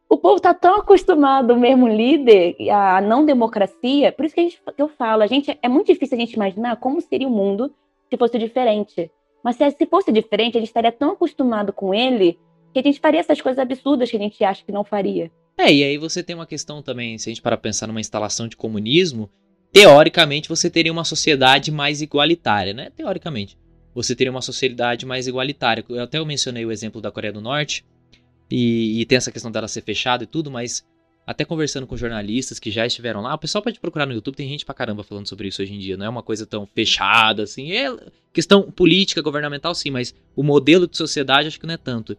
[0.08, 4.82] o povo está tão acostumado mesmo líder à não democracia, por isso que, gente, que
[4.82, 7.72] eu falo, a gente é muito difícil a gente imaginar como seria o mundo
[8.08, 9.10] se fosse diferente.
[9.44, 12.38] Mas se, se fosse diferente, a gente estaria tão acostumado com ele
[12.72, 15.30] que a gente faria essas coisas absurdas que a gente acha que não faria.
[15.58, 18.48] É, e aí você tem uma questão também, se a gente para pensar numa instalação
[18.48, 19.28] de comunismo,
[19.72, 22.90] teoricamente você teria uma sociedade mais igualitária, né?
[22.96, 23.58] Teoricamente.
[23.94, 25.84] Você teria uma sociedade mais igualitária.
[25.88, 27.84] Eu até mencionei o exemplo da Coreia do Norte,
[28.50, 30.84] e, e tem essa questão dela ser fechada e tudo, mas
[31.26, 34.48] até conversando com jornalistas que já estiveram lá, o pessoal pode procurar no YouTube, tem
[34.48, 35.94] gente pra caramba falando sobre isso hoje em dia.
[35.94, 37.70] Não é uma coisa tão fechada assim.
[37.72, 37.94] É
[38.32, 42.16] questão política, governamental, sim, mas o modelo de sociedade acho que não é tanto.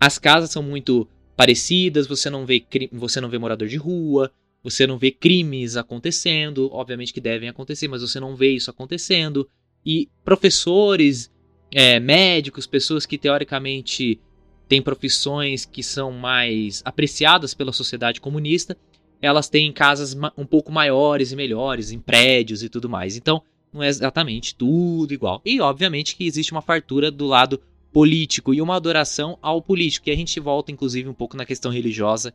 [0.00, 4.28] As casas são muito parecidas, você não vê, você não vê morador de rua,
[4.60, 9.48] você não vê crimes acontecendo, obviamente que devem acontecer, mas você não vê isso acontecendo.
[9.86, 11.30] E professores,
[11.72, 14.20] é, médicos, pessoas que teoricamente
[14.68, 18.76] têm profissões que são mais apreciadas pela sociedade comunista,
[19.20, 23.16] elas têm casas um pouco maiores e melhores, em prédios e tudo mais.
[23.16, 25.40] Então, não é exatamente tudo igual.
[25.44, 27.60] E, obviamente, que existe uma fartura do lado
[27.92, 30.08] político e uma adoração ao político.
[30.08, 32.32] E a gente volta, inclusive, um pouco na questão religiosa.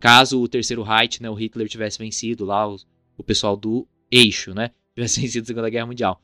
[0.00, 2.76] Caso o terceiro Reich, né, o Hitler, tivesse vencido lá, o,
[3.16, 6.20] o pessoal do eixo, né, tivesse vencido a Segunda Guerra Mundial.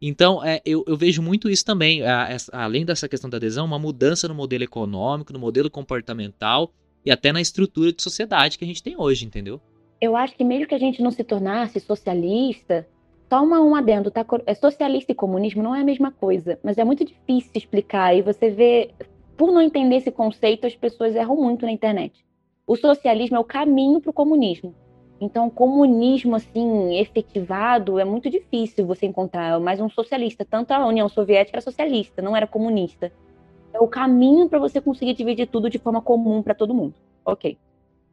[0.00, 3.64] Então, é, eu, eu, vejo muito isso também, a, a, além dessa questão da adesão,
[3.64, 6.72] uma mudança no modelo econômico, no modelo comportamental
[7.04, 9.60] e até na estrutura de sociedade que a gente tem hoje, entendeu?
[10.00, 12.86] Eu acho que mesmo que a gente não se tornasse socialista,
[13.28, 14.24] só uma, um adendo, tá?
[14.46, 18.22] É socialista e comunismo não é a mesma coisa, mas é muito difícil explicar e
[18.22, 18.90] você vê,
[19.36, 22.24] por não entender esse conceito, as pessoas erram muito na internet.
[22.66, 24.74] O socialismo é o caminho para o comunismo.
[25.24, 29.58] Então, comunismo assim efetivado é muito difícil você encontrar.
[29.58, 33.10] Mais um socialista, tanto a União Soviética era socialista, não era comunista.
[33.72, 36.94] É o caminho para você conseguir dividir tudo de forma comum para todo mundo.
[37.24, 37.56] Ok.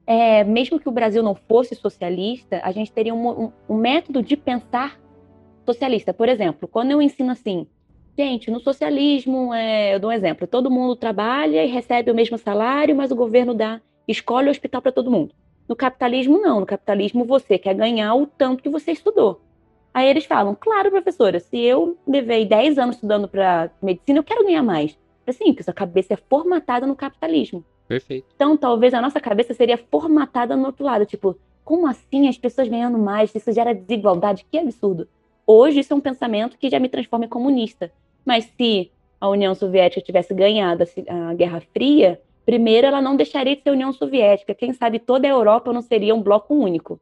[0.08, 4.24] É, mesmo que o Brasil não fosse socialista, a gente teria um, um, um método
[4.24, 4.97] de pensar
[5.65, 6.13] socialista.
[6.13, 7.67] Por exemplo, quando eu ensino assim,
[8.17, 12.38] gente, no socialismo, é, eu dou um exemplo, todo mundo trabalha e recebe o mesmo
[12.38, 15.36] salário, mas o governo dá escola e hospital para todo mundo.
[15.67, 16.60] No capitalismo, não.
[16.60, 19.41] No capitalismo, você quer ganhar o tanto que você estudou.
[19.93, 24.45] Aí eles falam, claro, professora, se eu levei 10 anos estudando para medicina, eu quero
[24.45, 24.97] ganhar mais.
[25.28, 27.63] Assim, porque sua cabeça é formatada no capitalismo.
[27.88, 28.26] Perfeito.
[28.34, 31.06] Então, talvez a nossa cabeça seria formatada no outro lado.
[31.06, 33.36] Tipo, como assim as pessoas ganhando mais?
[33.36, 34.45] Isso gera desigualdade?
[34.50, 35.08] Que absurdo.
[35.45, 37.91] Hoje, isso é um pensamento que já me transforma em comunista.
[38.26, 42.21] Mas se a União Soviética tivesse ganhado a Guerra Fria,
[42.52, 44.54] primeiro ela não deixaria de ser União Soviética.
[44.54, 47.00] Quem sabe toda a Europa não seria um bloco único.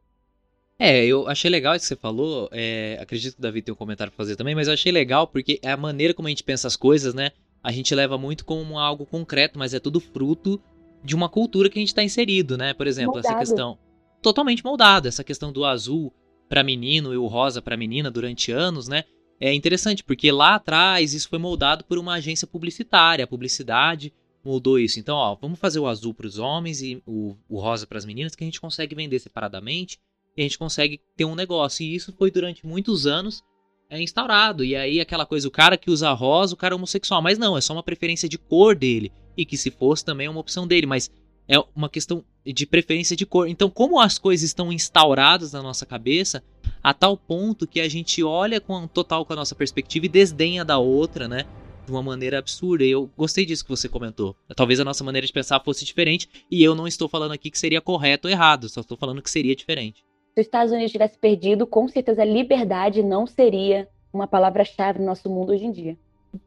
[0.78, 2.48] É, eu achei legal isso que você falou.
[2.52, 5.26] É, acredito que o Davi tem um comentário pra fazer também, mas eu achei legal
[5.26, 7.32] porque é a maneira como a gente pensa as coisas, né?
[7.64, 10.62] A gente leva muito como algo concreto, mas é tudo fruto
[11.02, 12.72] de uma cultura que a gente está inserido, né?
[12.72, 13.34] Por exemplo, moldado.
[13.34, 13.76] essa questão
[14.22, 16.14] totalmente moldado, essa questão do azul
[16.48, 19.02] para menino e o rosa para menina durante anos, né?
[19.40, 24.12] É interessante porque lá atrás isso foi moldado por uma agência publicitária, a publicidade
[24.44, 24.98] mudou isso.
[24.98, 28.04] Então, ó, vamos fazer o azul para os homens e o, o rosa para as
[28.04, 29.98] meninas, que a gente consegue vender separadamente
[30.36, 31.84] e a gente consegue ter um negócio.
[31.84, 33.42] E isso foi durante muitos anos
[33.88, 34.64] é, instaurado.
[34.64, 37.20] E aí, aquela coisa, o cara que usa rosa, o cara é homossexual.
[37.20, 39.12] Mas não, é só uma preferência de cor dele.
[39.36, 40.86] E que se fosse também é uma opção dele.
[40.86, 41.10] Mas
[41.48, 43.48] é uma questão de preferência de cor.
[43.48, 46.42] Então, como as coisas estão instauradas na nossa cabeça,
[46.82, 50.64] a tal ponto que a gente olha com total com a nossa perspectiva e desdenha
[50.64, 51.44] da outra, né?
[51.90, 52.84] De uma maneira absurda.
[52.84, 54.34] E eu gostei disso que você comentou.
[54.54, 57.58] Talvez a nossa maneira de pensar fosse diferente, e eu não estou falando aqui que
[57.58, 60.04] seria correto ou errado, só estou falando que seria diferente.
[60.34, 65.28] Se os Estados Unidos tivesse perdido, com certeza liberdade não seria uma palavra-chave no nosso
[65.28, 65.98] mundo hoje em dia.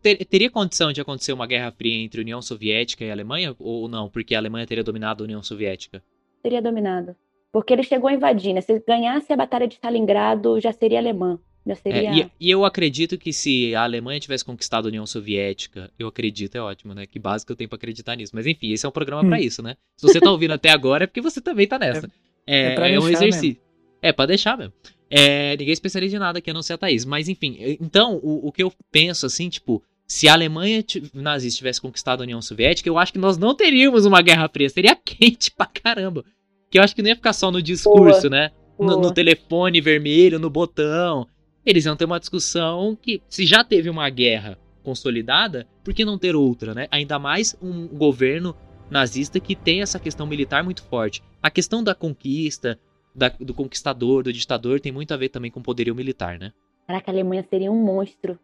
[0.01, 4.10] Ter, teria condição de acontecer uma guerra fria entre União Soviética e Alemanha ou não?
[4.10, 6.01] Porque a Alemanha teria dominado a União Soviética?
[6.41, 7.13] Teria dominado.
[7.51, 8.62] Porque ele chegou a invadir, né?
[8.62, 11.38] Se ganhasse a Batalha de Stalingrado, já seria alemã.
[11.65, 12.10] Já seria...
[12.10, 16.08] É, e, e, eu acredito que se a Alemanha tivesse conquistado a União Soviética, eu
[16.08, 17.06] acredito, é ótimo, né?
[17.06, 18.34] Que básico eu tenho pra acreditar nisso.
[18.36, 19.30] Mas enfim, esse é um programa hum.
[19.30, 19.76] para isso, né?
[19.97, 22.10] Se você tá ouvindo até agora, é porque você também tá nessa.
[22.45, 23.62] É, é, é um exercício.
[23.62, 23.63] Mesmo.
[24.02, 24.73] É, pra deixar mesmo.
[25.10, 27.06] É, ninguém é especialista de nada aqui a não ser a Thaís.
[27.06, 31.80] Mas enfim, então, o, o que eu penso assim, tipo, se a Alemanha nazista tivesse
[31.80, 34.69] conquistado a União Soviética, eu acho que nós não teríamos uma guerra fria.
[34.69, 36.26] Seria quente pra caramba.
[36.69, 38.30] Que eu acho que não ia ficar só no discurso, Boa.
[38.30, 38.52] né?
[38.78, 41.28] No, no, telefone vermelho, no botão
[41.65, 46.17] eles iam ter uma discussão que, se já teve uma guerra consolidada, por que não
[46.17, 46.88] ter outra, né?
[46.91, 48.56] Ainda mais um governo
[48.90, 51.23] nazista que tem essa questão militar muito forte.
[51.42, 52.77] A questão da conquista,
[53.15, 56.52] da, do conquistador, do ditador, tem muito a ver também com o poderio militar, né?
[56.85, 58.38] Caraca, a Alemanha seria um monstro.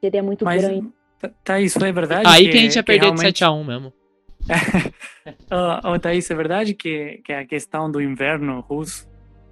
[0.00, 0.88] Seria muito Mas, grande.
[1.44, 2.22] Tá, isso é verdade?
[2.26, 3.32] Aí que, que a gente ia perder realmente...
[3.32, 3.92] de 7x1 mesmo.
[5.52, 9.06] oh, oh, Thaís, é verdade que, que a questão do inverno russo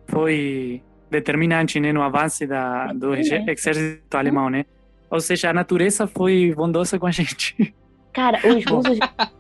[0.07, 4.65] foi determinante né, no avanço da, do exército alemão, né?
[5.11, 7.75] Ou seja, a natureza foi bondosa com a gente.
[8.13, 8.99] Cara, os russos,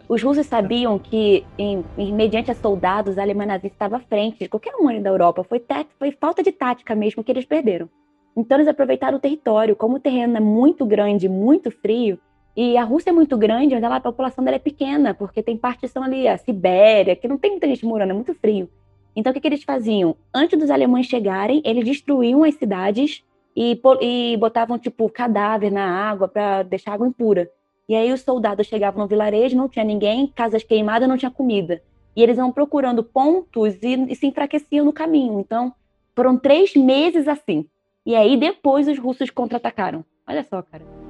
[0.08, 4.38] os russos sabiam que, em, em, mediante a soldados, a Alemanha nazista estava à frente
[4.38, 5.42] de qualquer um da Europa.
[5.42, 5.60] Foi,
[5.98, 7.88] foi falta de tática mesmo que eles perderam.
[8.36, 9.74] Então, eles aproveitaram o território.
[9.74, 12.18] Como o terreno é muito grande, muito frio,
[12.60, 15.56] e a Rússia é muito grande, mas ela, a população dela é pequena, porque tem
[15.56, 18.68] partição ali, a Sibéria, que não tem muita gente morando, é muito frio.
[19.18, 20.14] Então, o que, que eles faziam?
[20.32, 23.24] Antes dos alemães chegarem, eles destruíam as cidades
[23.56, 27.50] e, e botavam, tipo, cadáver na água para deixar a água impura.
[27.88, 31.82] E aí os soldados chegavam no vilarejo, não tinha ninguém, casas queimadas, não tinha comida.
[32.14, 35.40] E eles iam procurando pontos e, e se enfraqueciam no caminho.
[35.40, 35.74] Então,
[36.14, 37.66] foram três meses assim.
[38.06, 40.04] E aí depois os russos contra-atacaram.
[40.28, 41.07] Olha só, cara.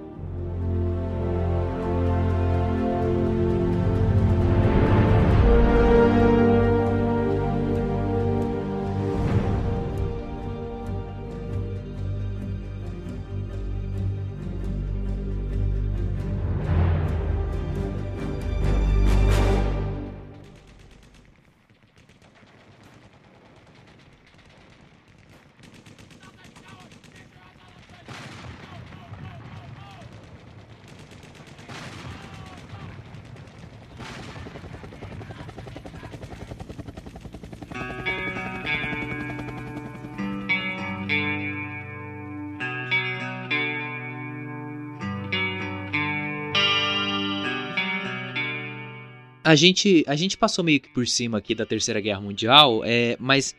[49.49, 53.17] A gente, a gente passou meio que por cima aqui da Terceira Guerra Mundial, é,
[53.19, 53.57] mas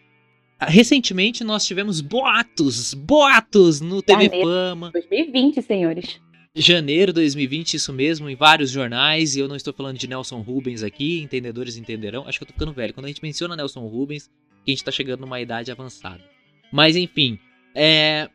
[0.59, 4.91] recentemente nós tivemos boatos, boatos no TV Janeiro Fama.
[4.91, 6.21] 2020, senhores.
[6.53, 10.83] Janeiro 2020, isso mesmo, em vários jornais, e eu não estou falando de Nelson Rubens
[10.83, 12.27] aqui, entendedores entenderão.
[12.27, 12.93] Acho que eu tô ficando velho.
[12.93, 14.29] Quando a gente menciona Nelson Rubens,
[14.63, 16.23] que a gente tá chegando numa idade avançada.
[16.71, 17.39] Mas enfim,
[17.73, 18.29] é,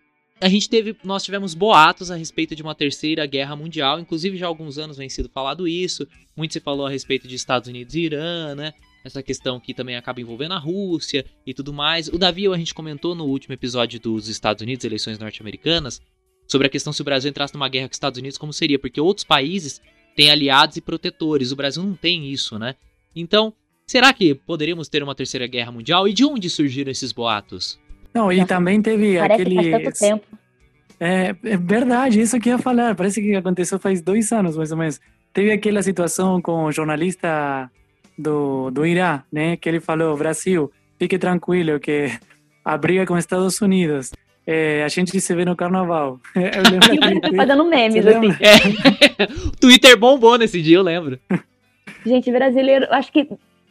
[0.45, 4.45] a gente teve, nós tivemos boatos a respeito de uma terceira guerra mundial, inclusive já
[4.45, 6.07] há alguns anos vem sido falado isso.
[6.37, 8.75] Muito se falou a respeito de Estados Unidos e Irã, né?
[9.03, 12.09] Essa questão que também acaba envolvendo a Rússia e tudo mais.
[12.09, 16.03] O Davi, a gente comentou no último episódio dos Estados Unidos, eleições norte-americanas,
[16.47, 18.79] sobre a questão se o Brasil entrasse numa guerra com os Estados Unidos, como seria,
[18.79, 19.81] porque outros países
[20.15, 22.77] têm aliados e protetores, o Brasil não tem isso, né?
[23.17, 23.51] Então,
[23.87, 26.07] será que poderíamos ter uma terceira guerra mundial?
[26.07, 27.79] E de onde surgiram esses boatos?
[28.15, 29.57] Não, e também teve Parece aquele.
[29.59, 30.27] Que faz tanto tempo.
[31.01, 32.95] É, é verdade, isso que eu ia falar.
[32.95, 35.01] Parece que aconteceu faz dois anos, mais ou menos.
[35.33, 37.69] Teve aquela situação com o jornalista
[38.17, 39.57] do, do Irã, né?
[39.57, 42.07] Que ele falou: Brasil, fique tranquilo, que
[42.65, 44.13] a briga com os Estados Unidos.
[44.47, 46.21] É, a gente se vê no carnaval.
[46.37, 48.29] Eu lembro tá fazendo memes, assim.
[48.41, 49.27] É.
[49.59, 51.19] Twitter bombou nesse dia, eu lembro.
[52.05, 53.27] Gente, brasileiro, acho que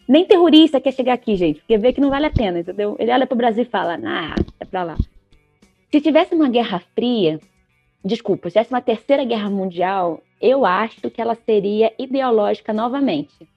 [0.08, 2.95] nem terrorista quer chegar aqui, gente, porque vê que não vale a pena, entendeu?
[2.99, 4.97] Ele olha pro Brasil e fala, ah, é pra lá.
[5.91, 7.39] Se tivesse uma guerra fria,
[8.04, 13.47] desculpa, se tivesse uma terceira guerra mundial, eu acho que ela seria ideológica novamente.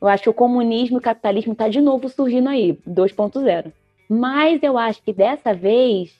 [0.00, 3.72] Eu acho que o comunismo e o capitalismo tá de novo surgindo aí, 2.0.
[4.08, 6.12] Mas eu acho que dessa vez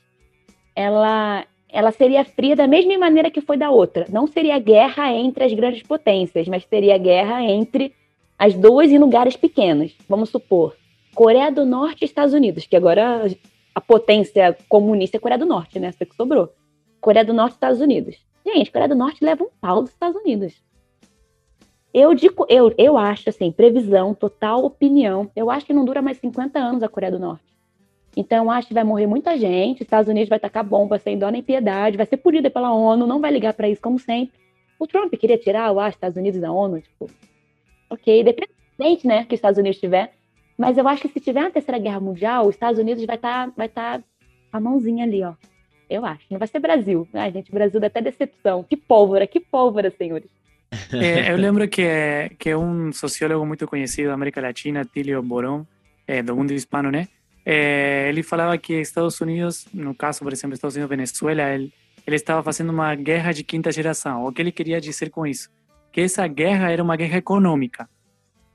[0.75, 4.05] ela ela seria fria da mesma maneira que foi da outra.
[4.11, 7.95] Não seria guerra entre as grandes potências, mas seria guerra entre
[8.43, 9.97] as duas em lugares pequenos.
[10.09, 10.77] Vamos supor,
[11.15, 13.31] Coreia do Norte e Estados Unidos, que agora
[13.73, 15.87] a potência comunista é Coreia do Norte, né?
[15.87, 16.53] Essa que sobrou.
[17.01, 18.17] Coreia do Norte e Estados Unidos.
[18.45, 20.61] Gente, Coreia do Norte leva um pau dos Estados Unidos.
[21.95, 26.17] Eu, digo, eu, eu acho, assim, previsão, total opinião, eu acho que não dura mais
[26.17, 27.45] 50 anos a Coreia do Norte.
[28.17, 31.31] Então, eu acho que vai morrer muita gente, Estados Unidos vai tacar bomba sem dó
[31.31, 34.35] nem piedade, vai ser punida pela ONU, não vai ligar para isso como sempre.
[34.81, 37.09] O Trump queria tirar, eu acho, Estados Unidos da ONU, tipo,
[37.93, 40.13] ok, depende, né, que os Estados Unidos tiver.
[40.57, 43.47] Mas eu acho que se tiver uma terceira guerra mundial, os Estados Unidos vai estar
[43.47, 44.03] tá, vai tá
[44.53, 45.35] a mãozinha ali, ó.
[45.89, 46.25] Eu acho.
[46.31, 47.07] Não vai ser Brasil.
[47.13, 48.63] Ai, gente, Brasil dá até decepção.
[48.63, 50.31] Que pólvora, que pólvora, senhores.
[50.93, 51.85] É, eu lembro que,
[52.39, 55.65] que um sociólogo muito conhecido da América Latina, Tilio Borón,
[56.07, 57.09] é, do mundo hispano, né?
[57.45, 61.73] É, ele falava que Estados Unidos, no caso, por exemplo, Estados Unidos Venezuela, ele,
[62.07, 64.25] ele estava fazendo uma guerra de quinta geração.
[64.25, 65.51] O que ele queria dizer com isso?
[65.93, 67.89] Que essa guerra era uma guerra econômica.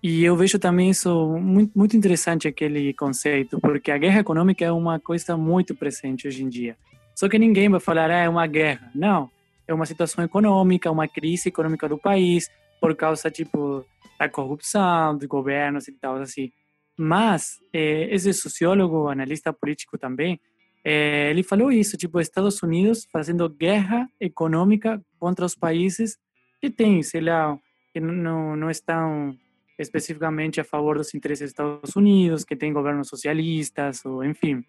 [0.02, 4.72] E eu vejo também isso muito, muito interessante aquele conceito, porque a guerra econômica é
[4.72, 6.78] uma coisa muito presente hoje em dia.
[7.16, 8.92] Só que ninguém vai falar, ah, é uma guerra.
[8.94, 9.30] Não,
[9.68, 13.84] é uma situação econômica, uma crise econômica do país, por causa, tipo,
[14.20, 16.52] da corrupção, dos governos e tal, assim.
[16.96, 20.40] Mas, eh, esse sociólogo, analista político também,
[20.86, 26.18] eh, ele falou isso, tipo, Estados Unidos fazendo guerra econômica contra os países
[26.62, 27.58] que tem, sei lá,
[27.94, 29.36] que não, não estão
[29.78, 34.64] especificamente a favor dos interesses dos Estados Unidos, que tem governos socialistas, ou enfim.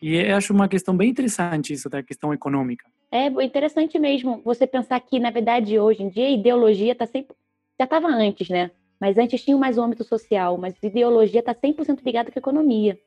[0.00, 2.84] E eu acho uma questão bem interessante isso da questão econômica.
[3.10, 7.36] É interessante mesmo você pensar que, na verdade, hoje em dia, a ideologia está sempre.
[7.78, 8.70] Já estava antes, né?
[9.00, 12.98] Mas antes tinha mais o âmbito social, mas ideologia está 100% ligada com a economia.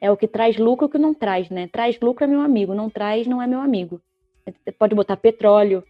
[0.00, 1.68] É o que traz lucro o que não traz, né?
[1.68, 4.00] Traz lucro é meu amigo, não traz não é meu amigo.
[4.46, 5.84] Você pode botar petróleo.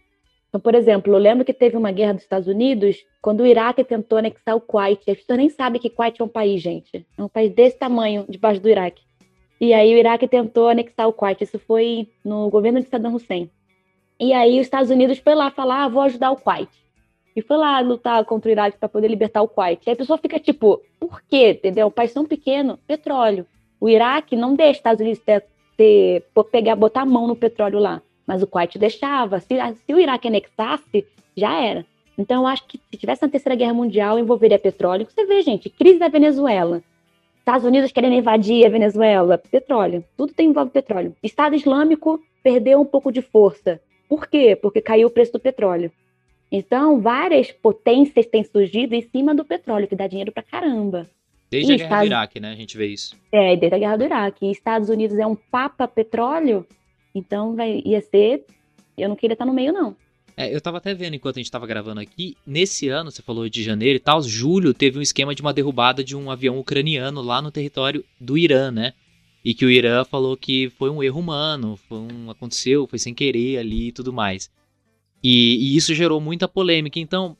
[0.53, 3.83] Então, por exemplo, eu lembro que teve uma guerra dos Estados Unidos quando o Iraque
[3.83, 5.01] tentou anexar o Kuwait.
[5.09, 7.07] As pessoas nem sabem que Kuwait é um país, gente.
[7.17, 9.01] É um país desse tamanho, debaixo do Iraque.
[9.59, 11.43] E aí o Iraque tentou anexar o Kuwait.
[11.43, 13.49] Isso foi no governo de Saddam Hussein.
[14.19, 16.69] E aí os Estados Unidos foi lá falar, ah, vou ajudar o Kuwait.
[17.35, 19.83] E foi lá lutar contra o Iraque para poder libertar o Kuwait.
[19.83, 21.53] E aí a pessoa fica tipo, por quê?
[21.53, 21.87] Entendeu?
[21.87, 23.47] Um país tão pequeno, petróleo.
[23.81, 25.43] O Iraque não deixa os Estados Unidos ter,
[25.75, 28.03] ter, pegar, botar a mão no petróleo lá.
[28.25, 29.39] Mas o Kuwait deixava.
[29.39, 29.55] Se,
[29.85, 31.05] se o Iraque anexasse,
[31.35, 31.85] já era.
[32.17, 35.07] Então, eu acho que se tivesse na Terceira Guerra Mundial, envolveria petróleo.
[35.09, 36.81] Você vê, gente, crise da Venezuela.
[37.39, 40.03] Estados Unidos querendo invadir a Venezuela, petróleo.
[40.15, 41.15] Tudo tem envolve petróleo.
[41.21, 43.81] Estado Islâmico perdeu um pouco de força.
[44.07, 44.55] Por quê?
[44.55, 45.91] Porque caiu o preço do petróleo.
[46.51, 51.09] Então, várias potências têm surgido em cima do petróleo, que dá dinheiro pra caramba.
[51.49, 52.09] Desde e a guerra Estados...
[52.09, 52.51] do Iraque, né?
[52.51, 53.17] A gente vê isso.
[53.31, 54.45] É, desde a guerra do Iraque.
[54.45, 56.65] E Estados Unidos é um papa petróleo,
[57.13, 58.45] então vai, ia ser.
[58.97, 59.95] Eu não queria estar no meio, não.
[60.35, 63.47] É, eu tava até vendo enquanto a gente tava gravando aqui, nesse ano, você falou
[63.47, 67.21] de janeiro e tal, julho teve um esquema de uma derrubada de um avião ucraniano
[67.21, 68.93] lá no território do Irã, né?
[69.45, 73.13] E que o Irã falou que foi um erro humano, foi um, aconteceu, foi sem
[73.13, 74.49] querer ali e tudo mais.
[75.21, 76.99] E, e isso gerou muita polêmica.
[76.99, 77.37] Então,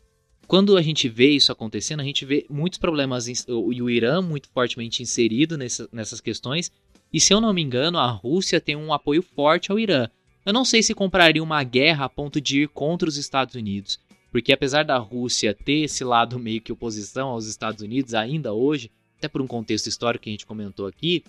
[0.47, 4.49] quando a gente vê isso acontecendo, a gente vê muitos problemas e o Irã muito
[4.49, 6.71] fortemente inserido nessa, nessas questões.
[7.13, 10.09] E se eu não me engano, a Rússia tem um apoio forte ao Irã.
[10.43, 13.99] Eu não sei se compraria uma guerra a ponto de ir contra os Estados Unidos,
[14.31, 18.91] porque apesar da Rússia ter esse lado meio que oposição aos Estados Unidos ainda hoje,
[19.19, 21.23] até por um contexto histórico que a gente comentou aqui,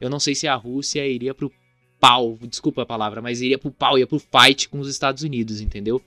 [0.00, 1.52] eu não sei se a Rússia iria pro
[2.00, 5.60] pau, desculpa a palavra, mas iria pro pau, ia pro fight com os Estados Unidos,
[5.60, 6.02] entendeu?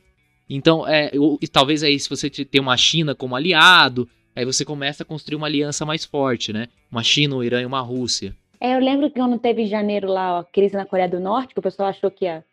[0.50, 5.04] Então, é, eu, talvez aí se você ter uma China como aliado, aí você começa
[5.04, 6.68] a construir uma aliança mais forte, né?
[6.92, 8.36] Uma China, um Irã e uma Rússia.
[8.64, 11.54] É, eu lembro que quando teve em janeiro lá a crise na Coreia do Norte,
[11.54, 12.46] que o pessoal achou que ia.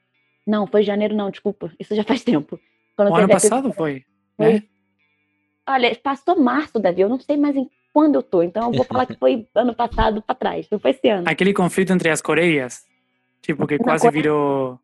[0.45, 1.71] Não, foi janeiro, não, desculpa.
[1.79, 2.59] Isso já faz tempo.
[2.97, 3.77] Quando o ano passado crise...
[3.77, 4.05] foi,
[4.37, 4.53] foi.
[4.55, 4.63] Né?
[5.69, 7.03] Olha, passou março, Davi.
[7.03, 8.43] Eu não sei mais em quando eu tô.
[8.43, 10.67] Então eu vou falar que foi ano passado para trás.
[10.69, 11.29] Não foi esse ano.
[11.29, 12.85] Aquele conflito entre as Coreias?
[13.41, 14.23] Tipo, que quase Coreia...
[14.23, 14.81] virou.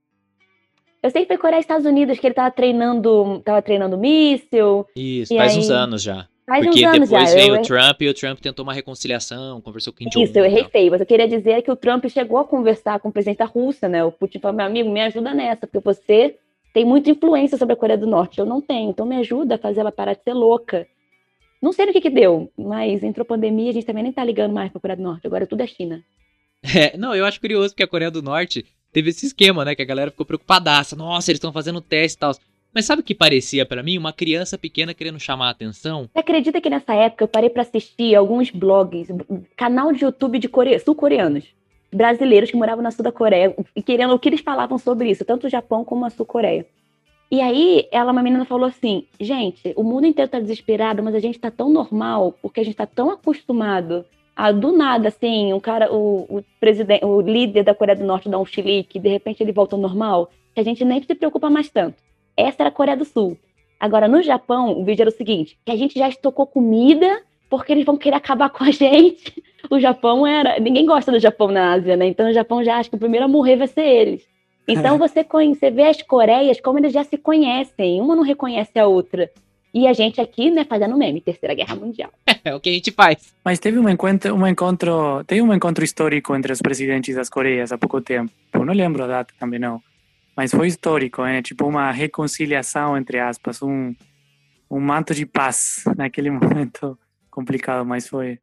[1.02, 4.86] Eu sei que foi Coreia e Estados Unidos, que ele tava treinando, tava treinando míssil.
[4.94, 5.58] Isso, faz aí...
[5.58, 6.28] uns anos já.
[6.46, 10.04] Faz Porque depois já, veio o Trump e o Trump tentou uma reconciliação, conversou com
[10.04, 12.44] o Kim Isso, eu errei feio, mas eu queria dizer que o Trump chegou a
[12.44, 14.04] conversar com o presidente da Rússia, né?
[14.04, 16.36] O Putin falou, meu amigo, me ajuda nessa, porque você
[16.72, 19.58] tem muita influência sobre a Coreia do Norte, eu não tenho, então me ajuda a
[19.58, 20.86] fazer ela parar de ser louca.
[21.60, 24.52] Não sei no que que deu, mas entrou pandemia, a gente também nem tá ligando
[24.52, 26.02] mais pra Coreia do Norte, agora tudo é China.
[26.74, 29.74] É, não, eu acho curioso porque a Coreia do Norte teve esse esquema, né?
[29.74, 30.96] Que a galera ficou preocupadaça.
[30.96, 32.32] Nossa, eles estão fazendo teste e tal.
[32.74, 33.96] Mas sabe o que parecia para mim?
[33.96, 36.08] Uma criança pequena querendo chamar a atenção.
[36.12, 39.08] Você acredita que nessa época eu parei para assistir alguns blogs,
[39.56, 40.78] canal de YouTube de core...
[40.78, 41.44] sul-coreanos,
[41.92, 45.24] brasileiros que moravam na sul da Coreia, e querendo o que eles falavam sobre isso,
[45.24, 46.66] tanto o Japão como a sul-Coreia.
[47.30, 51.18] E aí, ela, uma menina, falou assim: gente, o mundo inteiro tá desesperado, mas a
[51.18, 54.04] gente tá tão normal, porque a gente tá tão acostumado
[54.36, 58.28] a, do nada, assim, um cara, o, o presidente, o líder da Coreia do Norte
[58.28, 61.48] dá um chilique, de repente ele volta ao normal, que a gente nem se preocupa
[61.48, 61.96] mais tanto.
[62.36, 63.38] Essa era a Coreia do Sul.
[63.78, 67.72] Agora, no Japão, o vídeo era o seguinte: que a gente já estocou comida porque
[67.72, 69.42] eles vão querer acabar com a gente.
[69.70, 70.58] O Japão era.
[70.60, 72.06] Ninguém gosta do Japão na Ásia, né?
[72.06, 74.26] Então o Japão já acha que o primeiro a morrer vai ser eles.
[74.66, 78.86] Então você, você vê as Coreias como eles já se conhecem, uma não reconhece a
[78.86, 79.30] outra.
[79.74, 82.10] E a gente aqui, né, fazendo meme, Terceira Guerra Mundial.
[82.46, 83.34] É o que a gente faz.
[83.44, 87.72] Mas teve um encontro, um encontro, tem um encontro histórico entre os presidentes das Coreias
[87.72, 88.30] há pouco tempo.
[88.52, 89.82] Eu não lembro a data também não.
[90.36, 93.94] Mas foi histórico, é tipo uma reconciliação, entre aspas, um,
[94.70, 96.98] um manto de paz naquele momento
[97.30, 98.38] complicado, mas foi.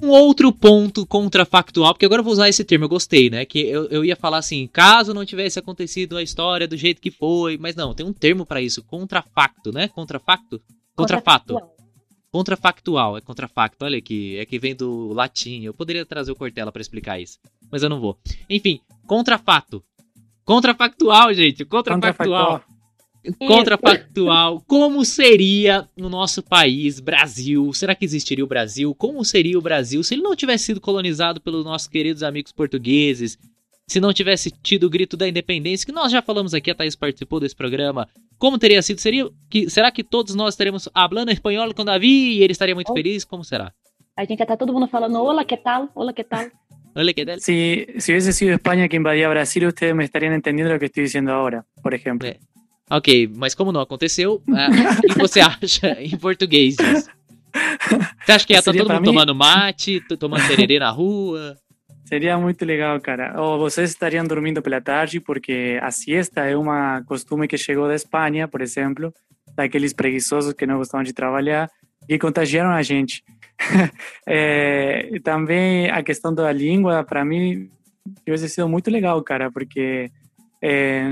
[0.00, 3.44] Um outro ponto contrafactual, porque agora eu vou usar esse termo, eu gostei, né?
[3.44, 7.10] Que eu, eu ia falar assim, caso não tivesse acontecido a história do jeito que
[7.10, 9.88] foi, mas não, tem um termo para isso, contrafacto, né?
[9.88, 10.62] Contrafacto?
[10.96, 11.54] Contrafato.
[11.54, 11.77] Contrafactual,
[13.16, 15.62] é contrafacto, olha aqui, é que vem do latim.
[15.62, 17.38] Eu poderia trazer o Cortella para explicar isso,
[17.70, 18.18] mas eu não vou.
[18.48, 19.82] Enfim, contrafato.
[20.44, 22.62] Contrafactual, gente, contrafactual.
[23.38, 24.62] Contrafactual.
[24.66, 27.72] Como seria no nosso país, Brasil?
[27.72, 28.94] Será que existiria o Brasil?
[28.94, 33.38] Como seria o Brasil se ele não tivesse sido colonizado pelos nossos queridos amigos portugueses?
[33.88, 36.94] Se não tivesse tido o grito da independência, que nós já falamos aqui, a Thaís
[36.94, 38.06] participou desse programa,
[38.38, 39.00] como teria sido?
[39.00, 42.92] Seria que, será que todos nós estaremos falando espanhol com Davi e ele estaria muito
[42.92, 42.94] oh.
[42.94, 43.24] feliz?
[43.24, 43.72] Como será?
[44.14, 45.88] A gente já tá todo mundo falando olá, que tal?
[45.94, 46.46] Olá, que tal?
[46.94, 47.40] Olha que del...
[47.40, 51.04] Si, si hubiese sido España que invadía Brasil, ustedes me estarían entendiendo lo que estoy
[51.04, 52.28] diciendo ahora, por ejemplo.
[52.28, 52.38] É.
[52.90, 54.68] Ok, mas como não aconteceu, ah,
[54.98, 57.10] o que você acha em português disso?
[58.24, 59.06] Você acha que ia estar todo mundo mim?
[59.06, 61.56] tomando mate, tomando tererê na rua?
[62.08, 63.38] Sería muy legal, cara.
[63.38, 67.94] O vocês estariam dormindo pela tarde, porque a siesta é uma costume que chegou da
[67.94, 69.12] Espanha, por exemplo,
[69.54, 71.68] daqueles preguiçosos que não gostavam de trabalhar
[72.08, 73.22] e contagiaram a gente.
[74.26, 77.68] É, e também a questão da língua, para mim,
[78.24, 80.10] tivesse sido muito legal, cara, porque
[80.62, 81.10] é,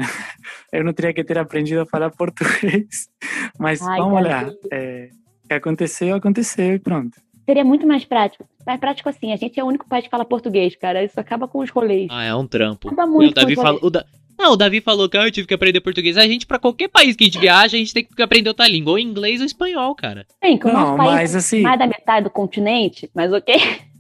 [0.73, 3.09] eu não teria que ter aprendido a falar português.
[3.59, 4.47] Mas Ai, vamos Davi.
[4.47, 4.53] lá.
[4.73, 5.09] É,
[5.47, 7.19] que aconteceu, aconteceu e pronto.
[7.47, 8.45] Seria muito mais prático.
[8.67, 11.05] Mais prático assim, a gente é o único país que fala português, cara.
[11.05, 12.09] Isso acaba com os rolês.
[12.11, 12.89] Ah, é um trampo.
[12.89, 13.81] Acaba E muito o Davi com os falou.
[13.85, 14.05] o Da-
[14.39, 16.17] Não, o Davi falou que ah, eu tive que aprender português.
[16.19, 18.67] A gente, pra qualquer país que a gente viaja, a gente tem que aprender outra
[18.69, 20.27] língua, ou inglês ou espanhol, cara.
[20.43, 21.61] Bem, que o Não, nosso país mas assim.
[21.61, 23.55] é mais da metade do continente, mas ok.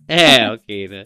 [0.08, 1.04] É, ok, né?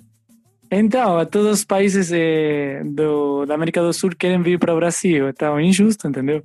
[0.72, 5.28] Então, todos os países eh, do, da América do Sul querem vir para o Brasil.
[5.28, 6.42] Então, é injusto, entendeu?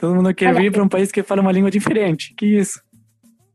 [0.00, 2.34] Todo mundo quer Olha, vir para um país que fala uma língua diferente.
[2.36, 2.80] Que isso?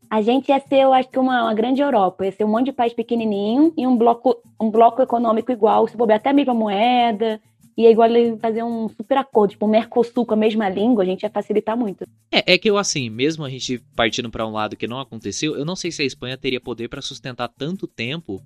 [0.09, 2.25] A gente ia ser, eu acho que, uma, uma grande Europa.
[2.25, 5.97] Ia ser um monte de país pequenininho e um bloco, um bloco econômico igual, se
[5.97, 7.41] bobear até a mesma moeda.
[7.77, 8.09] E é igual
[8.41, 11.77] fazer um super acordo, tipo, um Mercosul com a mesma língua, a gente ia facilitar
[11.77, 12.05] muito.
[12.31, 15.55] É, é que eu, assim, mesmo a gente partindo pra um lado que não aconteceu,
[15.55, 18.41] eu não sei se a Espanha teria poder pra sustentar tanto tempo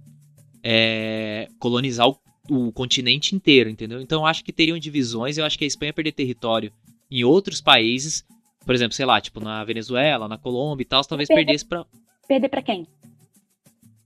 [0.61, 2.17] é, colonizar o,
[2.49, 4.01] o continente inteiro, entendeu?
[4.01, 6.73] Então eu acho que teriam divisões, eu acho que a Espanha ia perder território
[7.09, 8.25] em outros países,
[8.65, 11.45] por exemplo, sei lá, tipo na Venezuela, na Colômbia e tal, talvez Perder.
[11.45, 11.85] perdesse pra.
[12.27, 12.87] Perder pra quem?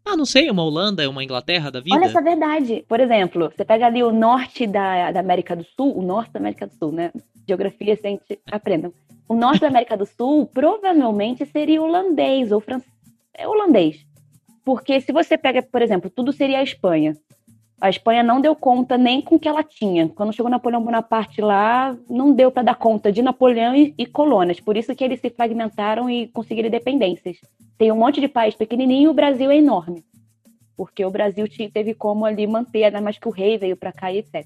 [0.06, 1.96] Ah, não sei, uma Holanda, uma Inglaterra da vida.
[1.96, 2.86] Olha essa verdade.
[2.88, 6.40] Por exemplo, você pega ali o norte da, da América do Sul, o norte da
[6.40, 7.12] América do Sul, né?
[7.48, 8.94] Geografia, gente, aprendam.
[9.28, 12.94] O norte da América do Sul provavelmente seria holandês ou francês.
[13.34, 14.06] É holandês.
[14.64, 17.18] Porque se você pega, por exemplo, tudo seria a Espanha.
[17.80, 20.08] A Espanha não deu conta nem com o que ela tinha.
[20.10, 24.60] Quando chegou Napoleão Bonaparte lá, não deu para dar conta de Napoleão e, e colônias.
[24.60, 27.38] Por isso que eles se fragmentaram e conseguiram independências.
[27.78, 30.04] Tem um monte de país pequenininho o Brasil é enorme
[30.76, 33.92] porque o Brasil te- teve como ali manter, ainda mais que o rei veio para
[33.92, 34.46] cá e etc.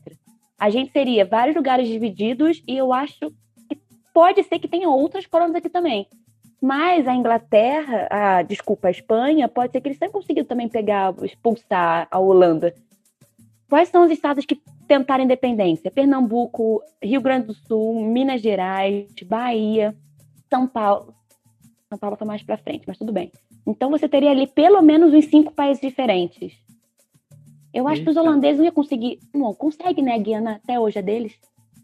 [0.58, 3.32] A gente seria vários lugares divididos e eu acho
[3.68, 3.78] que
[4.14, 6.08] pode ser que tenha outras colônias aqui também.
[6.62, 11.14] Mas a Inglaterra, a, desculpa, a Espanha, pode ser que eles tenham conseguido também pegar,
[11.24, 12.76] expulsar a Holanda.
[13.70, 15.92] Quais são os estados que tentaram independência?
[15.92, 19.96] Pernambuco, Rio Grande do Sul, Minas Gerais, Bahia,
[20.50, 21.14] São Paulo.
[21.88, 23.32] São Paulo está mais para frente, mas tudo bem.
[23.68, 26.54] Então você teria ali pelo menos uns cinco países diferentes.
[27.72, 28.28] Eu acho que os Eita.
[28.28, 29.20] holandeses não iam conseguir.
[29.32, 30.16] Bom, consegue, né?
[30.16, 31.34] A Guiana até hoje é deles.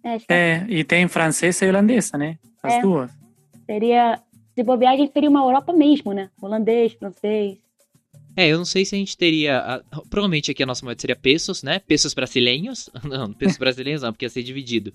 [0.03, 2.37] É, que É, e tem francesa e holandesa, né?
[2.63, 2.81] As É.
[2.81, 3.11] duas.
[3.65, 4.19] seria.
[4.55, 6.29] Se bobear, a gente teria uma Europa mesmo, né?
[6.41, 7.57] Holandês, francês.
[8.37, 9.57] É, eu não sei se a gente teria.
[9.59, 11.79] a- provavelmente aqui a nossa moeda seria pesos, né?
[11.79, 12.89] Pesos brasileiros.
[13.03, 14.93] Não, pesos brasileiros não, porque ia ser dividido.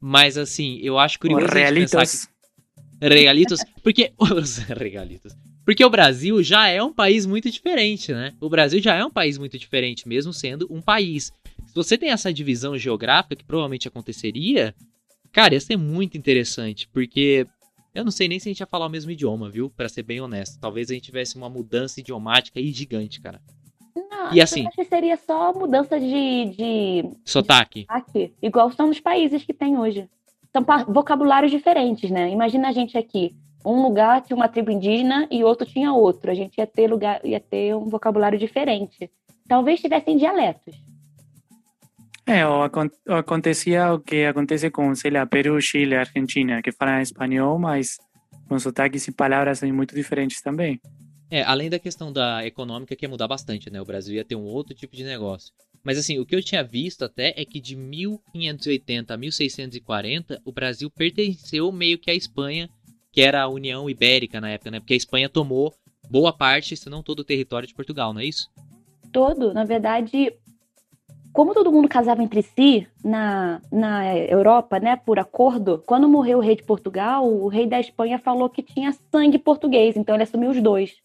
[0.00, 1.46] Mas assim, eu acho curioso.
[1.46, 2.26] Realitos.
[2.26, 3.60] que- Regalitos.
[3.82, 4.12] Porque.
[4.18, 5.32] Os regalitos.
[5.64, 8.32] Porque o Brasil já é um país muito diferente, né?
[8.40, 11.32] O Brasil já é um país muito diferente, mesmo sendo um país.
[11.66, 14.72] Se você tem essa divisão geográfica, que provavelmente aconteceria,
[15.32, 17.46] cara, ia ser muito interessante, porque
[17.96, 19.70] eu não sei nem se a gente ia falar o mesmo idioma, viu?
[19.70, 20.60] Pra ser bem honesto.
[20.60, 23.40] Talvez a gente tivesse uma mudança idiomática aí gigante, cara.
[23.94, 24.62] Não, E assim?
[24.62, 27.86] Eu acho que seria só mudança de, de Sotaque.
[27.88, 30.08] aqui, igual são os países que tem hoje.
[30.52, 32.30] São vocabulários diferentes, né?
[32.30, 33.34] Imagina a gente aqui.
[33.64, 36.30] Um lugar tinha uma tribo indígena e outro tinha outro.
[36.30, 39.10] A gente ia ter lugar, ia ter um vocabulário diferente.
[39.48, 40.76] Talvez tivessem dialetos.
[42.26, 46.72] É, ou, acon- ou acontecia o que acontece com, sei lá, Peru, Chile, Argentina, que
[46.72, 47.98] falam espanhol, mas
[48.48, 50.80] com sotaques e palavras muito diferentes também.
[51.30, 53.80] É, além da questão da econômica que ia mudar bastante, né?
[53.80, 55.52] O Brasil ia ter um outro tipo de negócio.
[55.84, 60.52] Mas assim, o que eu tinha visto até é que de 1580 a 1640, o
[60.52, 62.68] Brasil pertenceu meio que à Espanha,
[63.12, 64.80] que era a União Ibérica na época, né?
[64.80, 65.72] Porque a Espanha tomou
[66.10, 68.48] boa parte, se não todo o território de Portugal, não é isso?
[69.12, 70.32] Todo, na verdade,
[71.36, 76.40] como todo mundo casava entre si na, na Europa, né, por acordo, quando morreu o
[76.40, 80.48] rei de Portugal, o rei da Espanha falou que tinha sangue português, então ele assumiu
[80.48, 80.96] os dois.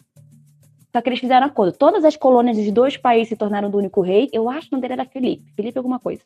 [0.90, 1.74] Só que eles fizeram acordo.
[1.74, 4.30] Todas as colônias dos dois países se tornaram do único rei.
[4.32, 5.44] Eu acho que o nome dele era Felipe.
[5.54, 6.22] Felipe alguma coisa.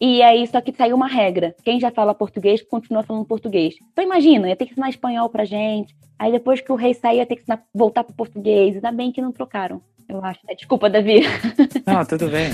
[0.00, 1.54] E aí, só que saiu uma regra.
[1.62, 3.74] Quem já fala português, continua falando português.
[3.92, 5.94] Então imagina, ia ter que ensinar espanhol pra gente.
[6.18, 7.44] Aí depois que o rei sair, ia ter que
[7.74, 8.76] voltar pro português.
[8.76, 10.40] Ainda bem que não trocaram, eu acho.
[10.46, 10.54] né?
[10.54, 11.22] Desculpa, Davi.
[11.86, 12.50] Não, tudo bem.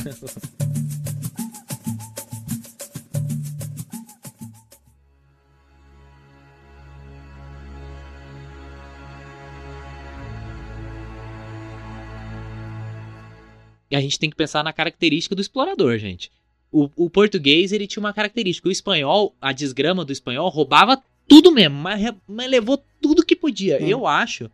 [13.92, 16.30] a gente tem que pensar na característica do explorador, gente.
[16.72, 18.68] O, o, português, ele tinha uma característica.
[18.68, 23.78] O espanhol, a desgrama do espanhol, roubava tudo mesmo, mas, mas levou tudo que podia.
[23.80, 23.86] Hum.
[23.86, 24.50] Eu acho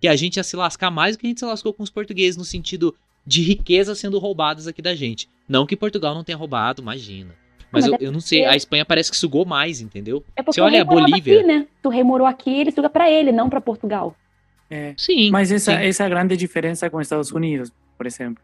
[0.00, 1.90] que a gente ia se lascar mais do que a gente se lascou com os
[1.90, 2.94] portugueses, no sentido
[3.26, 5.28] de riqueza sendo roubadas aqui da gente.
[5.48, 7.34] Não que Portugal não tenha roubado, imagina.
[7.72, 10.24] Mas, mas eu, eu, não sei, a Espanha parece que sugou mais, entendeu?
[10.36, 11.40] É porque Você olha a Bolívia.
[11.40, 11.66] Aqui, né?
[11.82, 14.16] Tu remorou aqui, ele suga para ele, não para Portugal.
[14.70, 14.94] É.
[14.96, 15.30] Sim.
[15.30, 15.84] Mas essa, sim.
[15.84, 18.42] essa é a grande diferença com os Estados Unidos, por exemplo.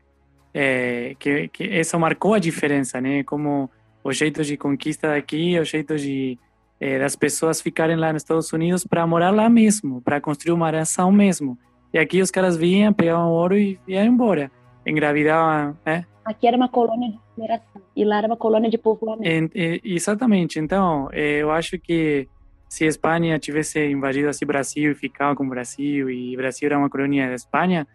[0.55, 3.22] É, que, que essa marcou a diferença, né?
[3.22, 3.70] Como
[4.05, 6.38] o jeito de conquista daqui, o jeito de
[6.83, 10.72] é, das pessoas ficarem lá nos Estados Unidos para morar lá mesmo, para construir uma
[10.72, 11.57] nação mesmo.
[11.95, 14.51] E aqui os caras vinham, pegavam ouro e iam embora,
[14.85, 16.05] engravidavam, né?
[16.24, 19.57] Aqui era uma colônia de mineração e lá era uma colônia de povoamento.
[19.57, 20.59] É, exatamente.
[20.59, 22.28] Então, eu acho que
[22.68, 26.66] se a Espanha tivesse invadido assim Brasil e ficava com o Brasil e o Brasil
[26.66, 27.87] era uma colônia da Espanha,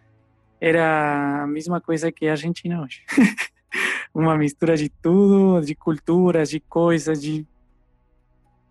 [0.58, 3.02] era a mesma coisa que a Argentina hoje.
[4.14, 7.46] uma mistura de tudo, de culturas, de coisas, de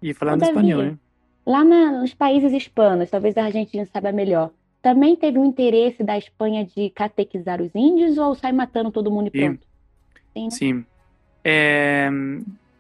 [0.02, 0.98] e falando Davi, espanhol, né?
[1.46, 6.18] Lá na, nos países hispanos, talvez a Argentina saiba melhor, também teve um interesse da
[6.18, 9.66] Espanha de catequizar os índios ou sai matando todo mundo e pronto?
[10.34, 10.44] Sim.
[10.44, 10.50] Né?
[10.52, 10.86] Sim.
[11.44, 12.10] É,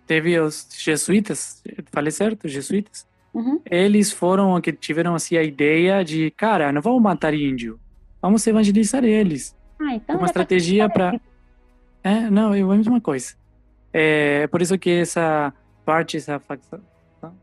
[0.05, 2.47] teve os jesuítas, falei certo?
[2.47, 3.07] Jesuítas?
[3.33, 3.61] Uhum.
[3.69, 7.79] Eles foram que tiveram assim a ideia de, cara, não vamos matar índio,
[8.21, 9.55] vamos evangelizar eles.
[9.79, 11.19] Ah, então uma estratégia para
[12.03, 13.35] é, não, é a mesma coisa.
[13.91, 15.53] É por isso que essa
[15.85, 16.39] parte, essa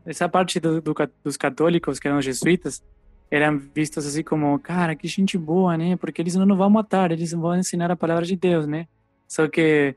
[0.05, 2.83] essa parte do, do, dos católicos, que eram jesuítas,
[3.29, 5.95] eram vistos assim como, cara, que gente boa, né?
[5.97, 8.87] Porque eles não vão matar, eles vão ensinar a palavra de Deus, né?
[9.27, 9.95] Só que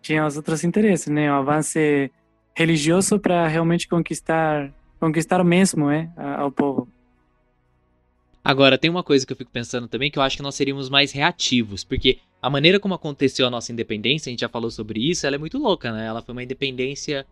[0.00, 1.30] tinha os outros interesses, né?
[1.30, 1.78] O avanço
[2.56, 6.12] religioso para realmente conquistar, conquistar mesmo, né?
[6.16, 6.88] Ao povo.
[8.44, 10.90] Agora, tem uma coisa que eu fico pensando também, que eu acho que nós seríamos
[10.90, 15.00] mais reativos, porque a maneira como aconteceu a nossa independência, a gente já falou sobre
[15.00, 16.06] isso, ela é muito louca, né?
[16.06, 17.26] Ela foi uma independência